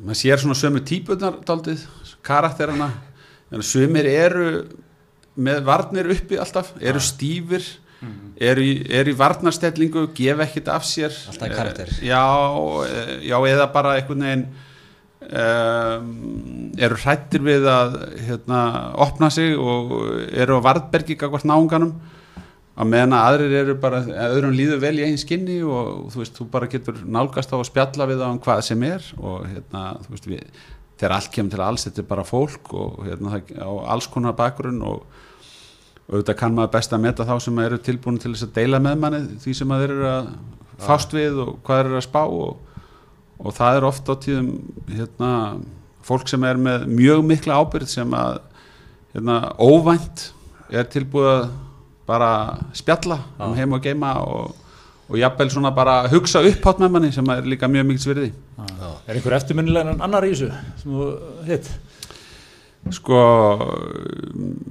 [0.00, 1.84] maður sér svona sömu típunar daldið,
[2.24, 2.88] karakterana
[3.52, 4.48] en sömur eru
[5.32, 7.64] með varnir uppi alltaf, eru stífir
[8.42, 11.14] eru í, er í varnarstellingu gefa ekkert af sér.
[11.30, 11.92] Alltaf í karakter.
[11.98, 12.22] Eh, já,
[12.86, 14.46] eh, já, eða bara einhvern veginn
[15.22, 18.62] um, eru hrættir við að hérna,
[19.04, 19.94] opna sig og
[20.32, 21.94] eru á varðbergi gagvart náunganum.
[22.72, 23.98] Að meðan að aðrir eru bara
[24.30, 27.66] öðrum líður vel í einn skinni og þú veist, þú bara getur nálgast á að
[27.68, 30.62] spjalla við það um hvað sem er og hérna, þú veist, við,
[30.96, 34.80] þegar allt kemur til alls, þetta er bara fólk og hérna, á alls konar bakgrunn
[34.88, 35.04] og
[36.12, 38.80] og auðvitað kann maður best að meta þá sem eru tilbúin til þess að deila
[38.84, 40.26] með manni því sem að þeir eru að
[40.82, 42.82] fást við og hvað eru að spá og,
[43.40, 44.50] og það er oft á tíðum
[44.90, 45.30] hérna,
[46.04, 48.40] fólk sem er með mjög mikla ábyrgð sem að
[49.14, 50.26] hérna, óvænt
[50.72, 51.46] er tilbúið að
[52.12, 52.32] bara
[52.76, 54.52] spjalla um heim og geima og,
[55.08, 58.92] og jafnvel svona bara hugsa upphátt með manni sem er líka mjög mikils virði Já.
[59.06, 60.52] er einhver eftirminnilega en annar í þessu
[60.82, 61.08] sem þú
[61.48, 61.72] hitt?
[62.90, 63.18] Sko,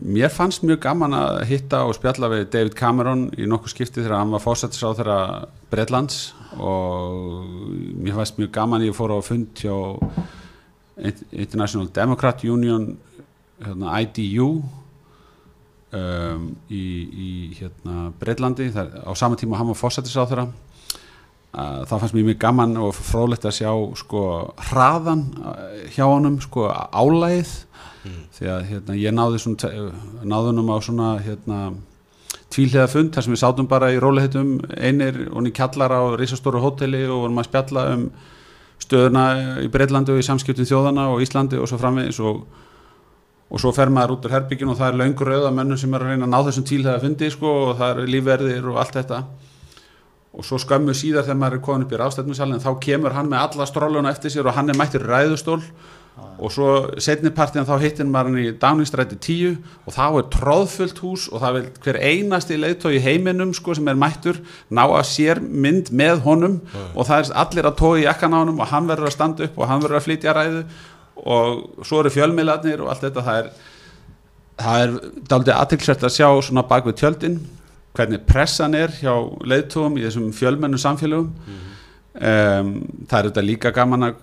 [0.03, 4.18] mér fannst mjög gaman að hitta og spjalla við David Cameron í nokkuð skipti þegar
[4.20, 5.20] hann var fórsættis á þeirra
[5.72, 7.47] Breitlands og
[8.03, 9.78] mér fannst mjög gaman ég fór á fund hjá
[11.32, 12.91] International Democrat Union
[13.64, 14.49] hérna, IDU
[15.95, 17.32] um, í, í
[17.62, 20.49] hérna, Breitlandi á sama tíma hann var fórsættis á þeirra
[21.52, 24.22] Það fannst mér mjög gaman og frólægt að sjá sko
[24.70, 27.52] hraðan uh, hjá honum sko álægið
[28.06, 28.20] mm.
[28.38, 29.72] því að hérna, ég náði svona
[30.24, 31.60] náðunum á svona hérna
[32.52, 36.62] tvíliða fund þar sem við sátum bara í rólehitum einir og niður kjallara á reysastóru
[36.64, 38.08] hóteli og vorum að spjalla um
[38.82, 39.26] stöðuna
[39.62, 42.41] í Breitlandi og í samskiptum þjóðana og Íslandi og svo framvegis og,
[43.52, 46.04] og svo fer maður út úr herbyggin og það er laungur auða mennum sem er
[46.04, 49.24] að reyna að ná þessum tvíliða fundi sko og það er lífverðir og allt þetta
[50.32, 53.50] og svo skömmu síðar þegar maður er komin upp í rástætnusalinn þá kemur hann með
[53.50, 56.30] alla stróluna eftir sér og hann er mættur ræðustól ah.
[56.40, 56.70] og svo
[57.04, 61.58] setnipartin þá hittin maður hann í Downingstræti 10 og þá er tróðfullt hús og það
[61.58, 64.40] vil hver einasti leiðtói í heiminum sko sem er mættur
[64.72, 66.90] ná að sér mynd með honum ah.
[66.96, 69.50] og það er allir að tói í ekkan á honum og hann verður að standa
[69.50, 70.66] upp og hann verður að flytja ræðu
[71.22, 73.56] og svo eru fjölmiðlarnir og allt þetta það er,
[74.64, 77.42] það er daldið aðtilsvært að sjá svona bak við tjöldin
[77.96, 79.14] hvernig pressan er hjá
[79.48, 81.32] leiðtúum í þessum fjölmennu samfélögum.
[81.32, 81.74] Mm -hmm.
[82.30, 82.72] um,
[83.10, 84.16] það er þetta líka gaman að,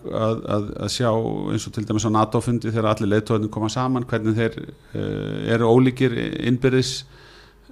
[0.54, 1.10] að, að sjá
[1.52, 5.68] eins og til dæmis á NATO-fundi þegar allir leiðtúarnir koma saman hvernig þeir uh, eru
[5.68, 6.16] ólíkir
[6.48, 7.04] innbyrðis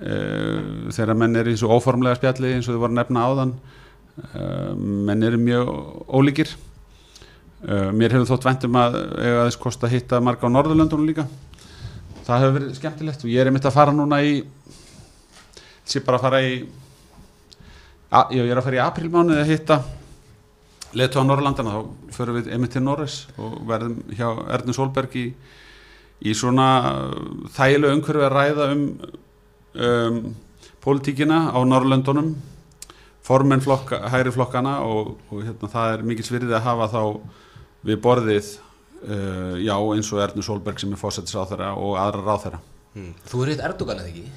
[0.02, 3.56] uh, þegar menn er í svo óformlega spjalli eins og þau voru nefna áðan.
[4.16, 5.74] Uh, menn eru mjög
[6.08, 6.56] ólíkir.
[7.66, 11.24] Mér hefur þótt vendum að eiga þess kost að hitta marga á Norðurlöndunum líka.
[12.26, 14.44] Það hefur verið skemmtilegt og ég er einmitt að fara núna í
[15.86, 16.56] sé bara að fara í
[18.10, 19.78] að, ég er að fara í aprilmánuði að hitta
[20.96, 25.26] letu á Norrlandana þá förum við einmitt til Norris og verðum hjá Ernur Solberg í,
[26.24, 26.68] í svona
[27.56, 28.84] þægilegu umhverfi að ræða um,
[29.86, 30.20] um
[30.84, 32.34] pólitíkina á Norrlöndunum
[33.26, 37.02] formen flokka, hæri flokkana og, og hérna, það er mikil svirði að hafa þá
[37.86, 42.22] við borðið uh, já eins og Ernur Solberg sem er fósættis á þeirra og aðra
[42.22, 42.60] ráð þeirra
[42.94, 43.14] hmm.
[43.26, 44.28] Þú er eitt Erdogan eða ekki?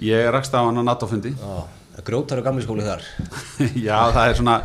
[0.00, 1.34] Ég rakst á hann á NATO-fundi.
[2.06, 3.02] Grótar og gamli skóli þar.
[3.88, 4.56] Já, það er svona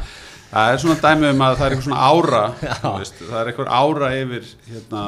[0.56, 2.42] það er svona dæmi um að það er eitthvað svona ára
[3.02, 5.02] veist, það er eitthvað ára yfir hérna,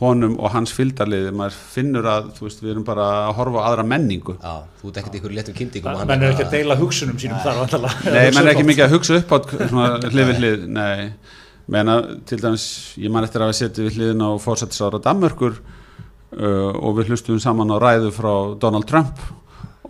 [0.00, 3.84] honum og hans fylgdarliði maður finnur að veist, við erum bara að horfa á aðra
[3.92, 4.38] menningu.
[4.38, 7.86] Já, þú ert ekkert ykkur letur kynningum Menn er ekki að deila hugsunum sínum þar
[8.08, 9.38] Nei, menn er ekki mikið að hugsa upp á
[10.08, 11.12] hlið við hlið Nei,
[11.76, 12.66] menna til dæmis
[13.02, 15.60] ég man eftir að við setjum við hliðin á fórsættisára Danmörkur
[16.36, 19.20] uh, og við hlustum saman á ræðu frá Donald Trump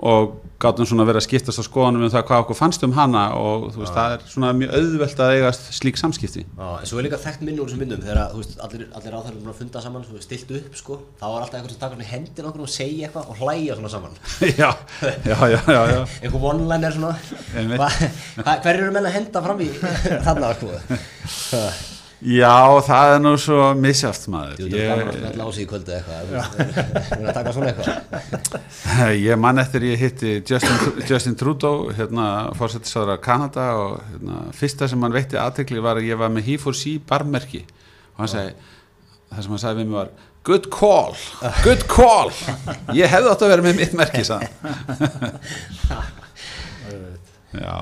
[0.02, 3.22] og gáttum svona verið að skiptast á skoðanum um það hvað okkur fannst um hana
[3.34, 6.44] og þú veist, það er svona mjög auðvelt að eigast slík samskipti.
[6.46, 9.16] Já, en svo er líka þekkt minni úr þessum myndum þegar, þú veist, allir, allir
[9.18, 11.82] áþærlega búin að funda saman þú veist, stilt upp, sko, þá var alltaf eitthvað sem
[11.82, 14.20] takar svona hendin okkur og segja eitthvað og hlæja svona saman.
[14.62, 14.70] Já,
[15.26, 16.02] já, já, já, já.
[16.22, 17.16] Eitthvað one-liner svona.
[17.74, 17.88] Hva,
[18.62, 19.72] Hver eru menna að henda fram í
[20.28, 21.90] þarna, sko
[22.22, 24.60] Já, það er nú svo misjáft maður.
[24.60, 26.28] Þú var alltaf lási í kvöldu eitthvað.
[26.28, 27.96] Þú veit að taka svona eitthvað.
[29.18, 32.26] Ég man eftir ég hitti Justin, Justin Trudeau hérna
[32.58, 36.46] fórsettisáður af Kanada og hérna, fyrsta sem hann veitti aðtekli var að ég var með
[36.52, 37.64] He4C barmerki.
[38.14, 38.54] Og hann segi,
[39.32, 40.14] það sem hann sagði við mig var
[40.46, 41.18] Good call,
[41.62, 42.30] good call.
[42.94, 44.22] Ég hefði átt að vera með mitt merki
[47.52, 47.78] Já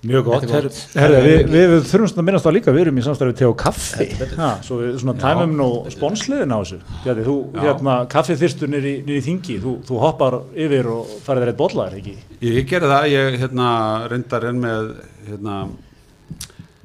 [0.00, 3.02] Mjög gott, Herri, Herri, við, við þurfum svona að minnast á líka, við erum í
[3.04, 4.06] samstæðu te og kaffi,
[4.38, 8.94] ha, svo við svona tæmum nú spónsliðin á þessu, Bjarni, þú, hérna, kaffið þyrstur nýri
[9.04, 12.16] í þingi, þú, þú hoppar yfir og farið þér eitt bollaðar, ekki?
[12.38, 13.68] Ég, ég gerði það, ég hérna,
[14.14, 14.90] reyndar enn með,
[15.28, 15.60] hérna,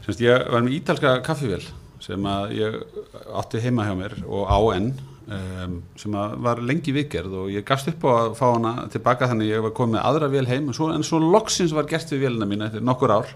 [0.03, 1.63] semst, ég var með ítalska kaffivél
[2.03, 2.79] sem að ég
[3.31, 4.91] átti heima hjá mér og á enn,
[5.25, 9.47] Um, sem var lengi viðgerð og ég gafst upp á að fá hana tilbaka þannig
[9.49, 10.67] ég var komið aðra vél heim.
[10.69, 13.31] En svo, en svo loksins var gert við vélina mín eftir nokkur ár.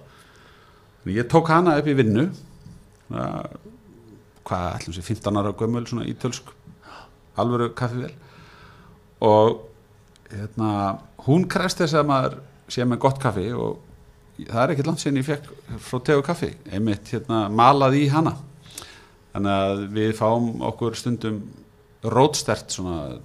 [1.02, 2.28] Þannig ég tók hana upp í vinnu.
[3.10, 6.52] Hvað, ætlum sé 15 ára gömul, svona ítölsk
[7.42, 8.14] alvöru kaffivél.
[9.26, 9.64] Og
[10.30, 12.36] hérna, hún kræst þess að maður
[12.70, 13.80] sé með gott kaffi og
[14.44, 15.50] það er ekkert langt sen ég fekk
[15.88, 18.36] frá tegu kaffi, einmitt hérna, malað í hana.
[19.34, 21.42] Þannig að við fáum okkur stundum
[22.04, 23.20] rótstert svona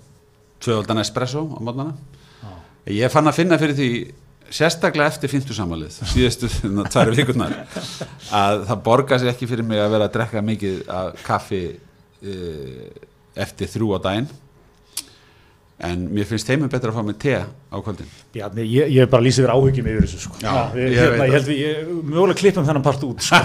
[0.64, 1.94] tvööldan espresso á mótnana
[2.42, 2.60] ah.
[2.90, 3.90] ég fann að finna fyrir því
[4.54, 6.50] sérstaklega eftir finnstu samalið síðustu
[6.92, 7.56] tvær vikurnar
[8.34, 10.80] að það borgar sér ekki fyrir mig að vera að drekka mikið
[11.24, 12.88] kaffi uh,
[13.44, 14.30] eftir þrjú á daginn
[15.84, 18.10] en mér finnst þeimur betra að fá með te á kvöldin.
[18.34, 20.36] Já, ég, ég er bara lýsið verið áhyggjum yfir þessu sko.
[20.42, 23.40] Já, við, ég hérna, ég held við, ég, mögulega klippum þennan part út sko.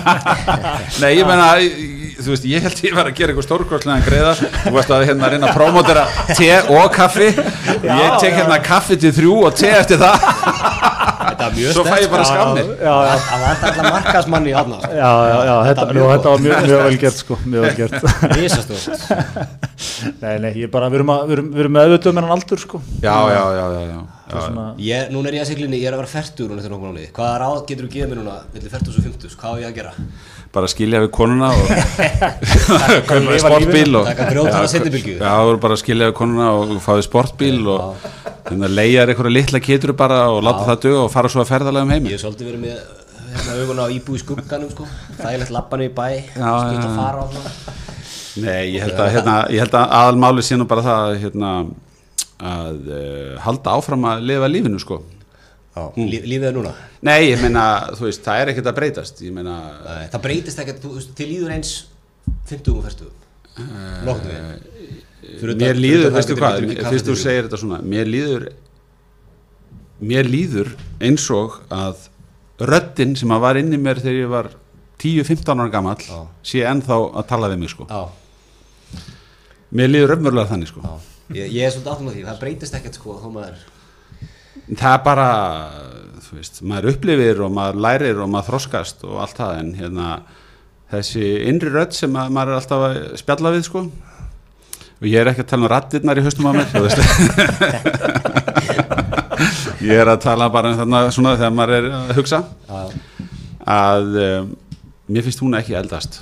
[1.01, 4.35] Nei, ég meina, ég- þú veist, ég held ég var að gera eitthvað stórkostlega greiða.
[4.67, 6.05] Þú veist að hérna reyna að prómótera
[6.37, 7.31] te og kaffi.
[7.33, 10.88] Ég tek hérna kaffi til þrjú og te eftir það
[11.57, 15.11] mjög Svo fæ ég bara skamni já, já, Það var alltaf markasmanni í hann já,
[15.31, 17.95] já, já þetta, var mjög þetta var mjög, mjög vel gert sko, mjög vel gert
[20.23, 22.35] Nei, nei, ég er bara, við erum, að, við erum, við erum meðvituð með hann
[22.35, 24.47] aldur sko Já, já, já, já, já, Það er já.
[24.47, 26.51] svona, Ég, núna er ég að siglinni, ég er að vera færtur.
[27.15, 29.37] Hvaða ráð getur þú gefið mér núna millir færtus og fymtus?
[29.39, 29.93] Hvað á ég að gera?
[30.49, 31.67] Bara skilja við konuna og
[33.25, 38.07] lifa sportbíl og þú eru bara skilja við konuna og fáið sportbíl og
[38.47, 41.85] hérna leiðar einhverja litla kituru bara og láta það dög og fara svo að ferðalega
[41.85, 42.81] um Ég heiminn hef svolítið verið með
[43.29, 44.87] hérna augun á íbú í skugganum sko.
[45.19, 47.27] Þægilegt lappan í bæ, Já, stutt já, að fara á.
[48.39, 51.53] Nei, ég held að, hérna, ég held að aðalmáli nú bara það hérna,
[52.39, 55.01] að uh, halda áfram að lifa lífinu sko.
[55.99, 56.73] Lí, lífið er núna.
[57.07, 57.63] Nei, ég meina,
[57.97, 59.55] þú veist, það er ekkert að breytast meina,
[59.85, 61.73] Nei, Það breytist ekkert, þú veist, til líður eins
[62.49, 63.11] 50 og 40.
[64.07, 65.55] Nokkuð við.
[65.59, 68.47] Mér líður, veistu hvað fyrst þú segir þetta svona mér líður
[69.99, 70.71] mér líður
[71.03, 72.07] eins og að
[72.69, 74.49] röddin sem að var inn í mér þegar ég var
[74.99, 76.19] 10-15 ára gamall Já.
[76.43, 77.87] sé ennþá að tala við mig sko.
[77.87, 78.01] Já,
[79.75, 80.83] mér líður raunverulega þannig sko.
[80.83, 80.95] já.
[81.29, 83.59] Ég, ég er svolítið áttum á því, það breytist ekkert sko, þó maður...
[84.67, 85.29] það er bara
[86.29, 90.07] þú veist, maður upplifir og maður lærir og maður þroskast og allt það en hérna
[90.93, 93.81] þessi innri rödd sem að maður er alltaf að spjalla við sko.
[94.99, 96.67] Og ég er ekki að tala um rattirnar í haustum á mér
[99.79, 102.39] ég er að tala bara um þarna svona þegar maður er að hugsa.
[103.69, 104.49] Að um,
[105.07, 106.21] mér finnst hún ekki eldast.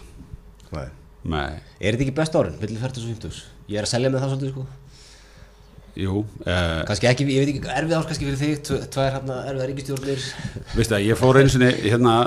[0.71, 0.87] Nei.
[1.23, 3.39] nei, Er þetta ekki best árin, millir 40 og 50?
[3.71, 4.63] Ég er að selja með það svolítið sko.
[5.97, 9.37] Jú uh, Kannski ekki, ég veit ekki, erfið ás kannski fyrir þig, tv- tvær hérna
[9.49, 10.27] erfiða ríkistjórnir.
[10.75, 12.17] veistu að ég fór einu sinni hérna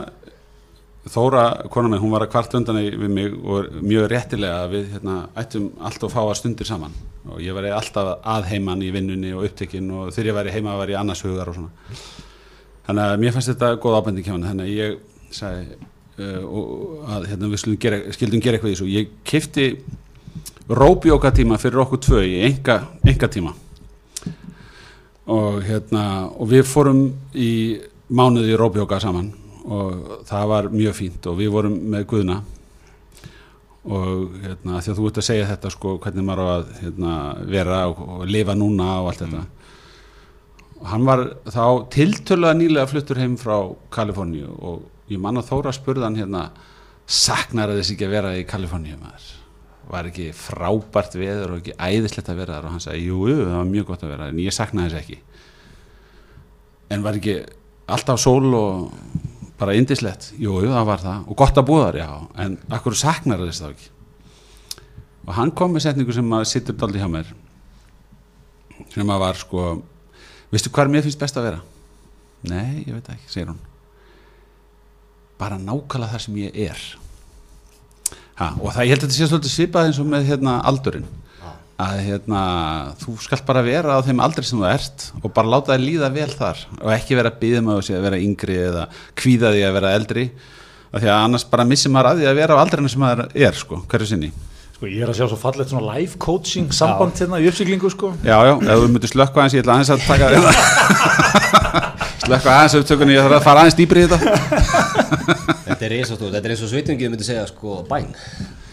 [1.11, 4.91] Þóra, kona mig, hún var að kvart undan við mig og mjög réttilega að við
[4.93, 6.93] hérna, ættum alltaf að fá að stundir saman.
[7.25, 10.75] Og ég var alltaf að heiman í vinnunni og upptekinn og þegar ég væri heima
[10.77, 11.73] var ég annars hugar og svona.
[12.85, 15.81] Þannig að mér fannst þetta góð ábending hjá hann þannig að ég sagði
[16.21, 16.68] uh, og,
[17.16, 18.91] að hérna, við skildum gera, skildum gera eitthvað í þessu.
[18.93, 19.66] Ég kifti
[20.71, 23.55] róbjóka tíma fyrir okkur tvö í enga, enga tíma
[25.31, 27.05] og hérna og við fórum
[27.35, 27.51] í
[28.11, 29.31] mánuði róbjóka saman
[29.71, 32.41] og það var mjög fínt og við vorum með Guðna.
[33.91, 37.14] Og hérna því að þú ert að segja þetta sko hvernig maður á að hérna,
[37.49, 39.45] vera og, og lifa núna og allt þetta.
[40.81, 41.64] Og hann var þá
[41.95, 43.57] tiltölulega nýlega fluttur heim frá
[43.95, 46.49] Kaliforníu og ég man að Þóra spurði hann hérna
[47.11, 49.39] saknar þess ekki að vera í Kaliforníu maður
[49.91, 53.57] var ekki frábært veður og ekki æðislegt að vera þar og hann sagði, jú, það
[53.57, 55.18] var mjög gott að vera en ég saknaði þess ekki.
[56.95, 57.36] En var ekki
[57.91, 58.93] alltaf sól og
[59.61, 61.24] bara indislegt, jú, það var það.
[61.26, 62.11] Og gott að búa þar, já,
[62.45, 63.91] en akkur saknar þess þá ekki?
[65.26, 67.34] Og hann kom með setningu sem að sittur daldi hjá mér
[68.91, 69.64] sem að var sko
[70.51, 71.61] veistu hvað mér finnst best að vera?
[72.49, 73.61] Nei, ég veit það ekki, segir hún.
[75.41, 76.84] Bara nákvæmlega þar sem ég er
[78.41, 81.09] ha, og það, ég held að þetta sé svolítið svipað eins og með hérna aldurinn.
[81.80, 82.41] Að hérna,
[83.01, 86.11] þú skalt bara vera á þeim aldri sem þú ert og bara láta þig líða
[86.12, 88.82] vel þar og ekki vera byggja maður sig að vera yngri eða
[89.16, 90.26] kvíða því að vera eldri.
[90.91, 93.32] Af því að annars bara missir maður að því að vera á aldrinu sem maður
[93.49, 94.32] er sko, hverju sinni.
[94.74, 98.12] Sko, ég er að sjá svo fallegt svona life coaching samband hérna í uppsiglingu sko.
[98.24, 101.60] Já, já, ef þú myndir slökka aðeins, ég ætla aðeins að taka
[102.25, 104.18] slökka aðeins upptökunni, ég þarf að fara aðeins dýbri í þetta.
[105.66, 108.09] Þetta er eins og stóð, þetta er eins og sveitingið myndi segja sko bæn,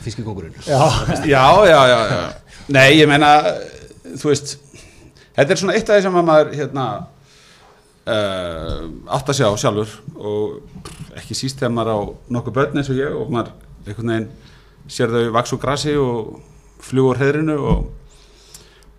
[0.05, 0.55] fiskikongurinn.
[0.67, 0.81] Já,
[1.27, 2.23] Já, já, já, já.
[2.73, 3.29] Nei, ég meina,
[4.17, 4.57] þú veist
[5.37, 6.85] þetta er svona eitt af því sem að maður hérna
[8.07, 8.81] uh,
[9.15, 11.99] átt að sjá sjálfur og ekki síst þegar maður á
[12.37, 13.53] nokkuð börn eins og ég og maður
[13.87, 14.29] einhvern veginn
[14.91, 16.37] sér þau vaks úr grasi og
[16.87, 17.85] fljúur heðrinu og,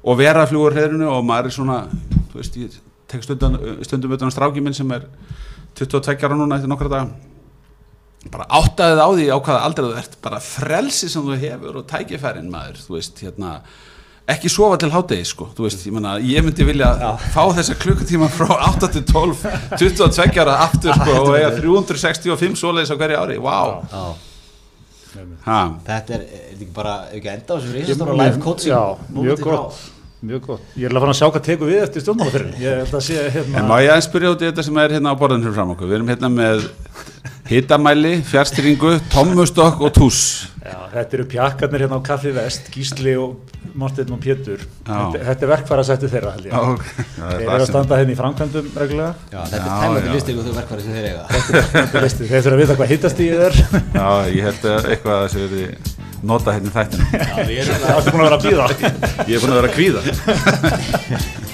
[0.05, 1.79] og vera fljúur heðrinu og maður er svona,
[2.33, 2.79] þú veist, ég
[3.09, 5.07] tek stundum, stundum utan á stráki minn sem er
[5.79, 7.11] 22 ára núna eftir nokkra daga.
[8.33, 10.17] Bara áttaðið á því á hvaða aldrei þú ert.
[10.25, 13.53] Bara frelsi sem þú hefur og tækifærin maður, þú veist, hérna
[14.29, 16.91] ekki sofa til hádegi, sko, þú veist ég, mena, ég myndi vilja
[17.33, 19.47] fá þessa klukkutíma frá 8 til 12,
[19.81, 24.03] 22 ára aftur, sko, og eiga 365 svoleiðis á hverju ári, wow Já,
[25.47, 28.75] ha, þetta er, er þetta ekki bara, ekki enda á þessu reisastóra life coaching?
[28.75, 28.83] Já,
[29.17, 29.81] mjög frá- gott
[30.19, 32.81] Mjög gott Ég er alveg að fara að sjá hvað tekur við eftir stjórnmálafyrir Ég
[32.83, 35.15] held að sé hérna en má ég aðeins spyrja út í þetta sem er hérna
[35.15, 36.65] á borðinu fram okkur, við erum hérna með
[37.49, 40.23] hitamæli, fjárstýringu, tommustokk og tús
[40.69, 43.39] Já, þetta eru pjakkarnir hérna á Kaffi Vest, Gísli og
[43.79, 44.63] Martin og Pétur.
[44.85, 46.53] Þetta, þetta er verkfærasettu þeirra, held ég.
[46.53, 46.85] Já, ok.
[46.99, 49.29] Já, það Þeir er eru að standa hérna í framkvæmdum reglulega.
[49.33, 50.15] Já, þetta er tæmandi já.
[50.17, 52.33] listi og þau verkfæri sem þeir eiga Þetta er listið.
[52.33, 53.59] Þeir þurfa að vita hvað hittast í er.
[53.95, 57.05] Já, ég held að eitthvað að þessu verið nota hérna í þættinu.
[57.13, 58.65] Já, við erum Það er búin að vera að býða.
[59.29, 60.01] Ég er búin að vera að kvíða.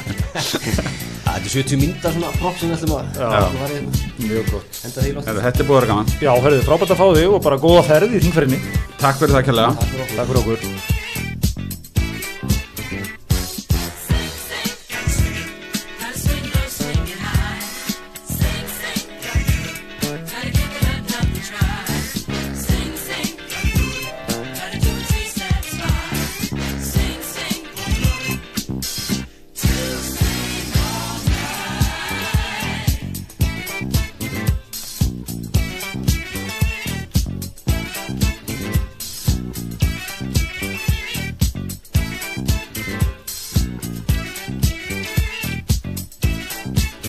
[1.34, 3.28] Þetta er 70 mynda svona propp sem við ætlum að Já.
[3.34, 3.90] hérna.
[4.22, 4.80] Mjög gott.
[4.80, 6.12] Þetta er búið að vera gaman.
[6.22, 8.74] Já, hörðu, frábært að fá þig og bara góða ferð í þingferðinni.
[9.02, 9.70] Takk fyrir það kjærlega.
[9.78, 10.93] Takk fyrir okkur Takk fyrir okkur.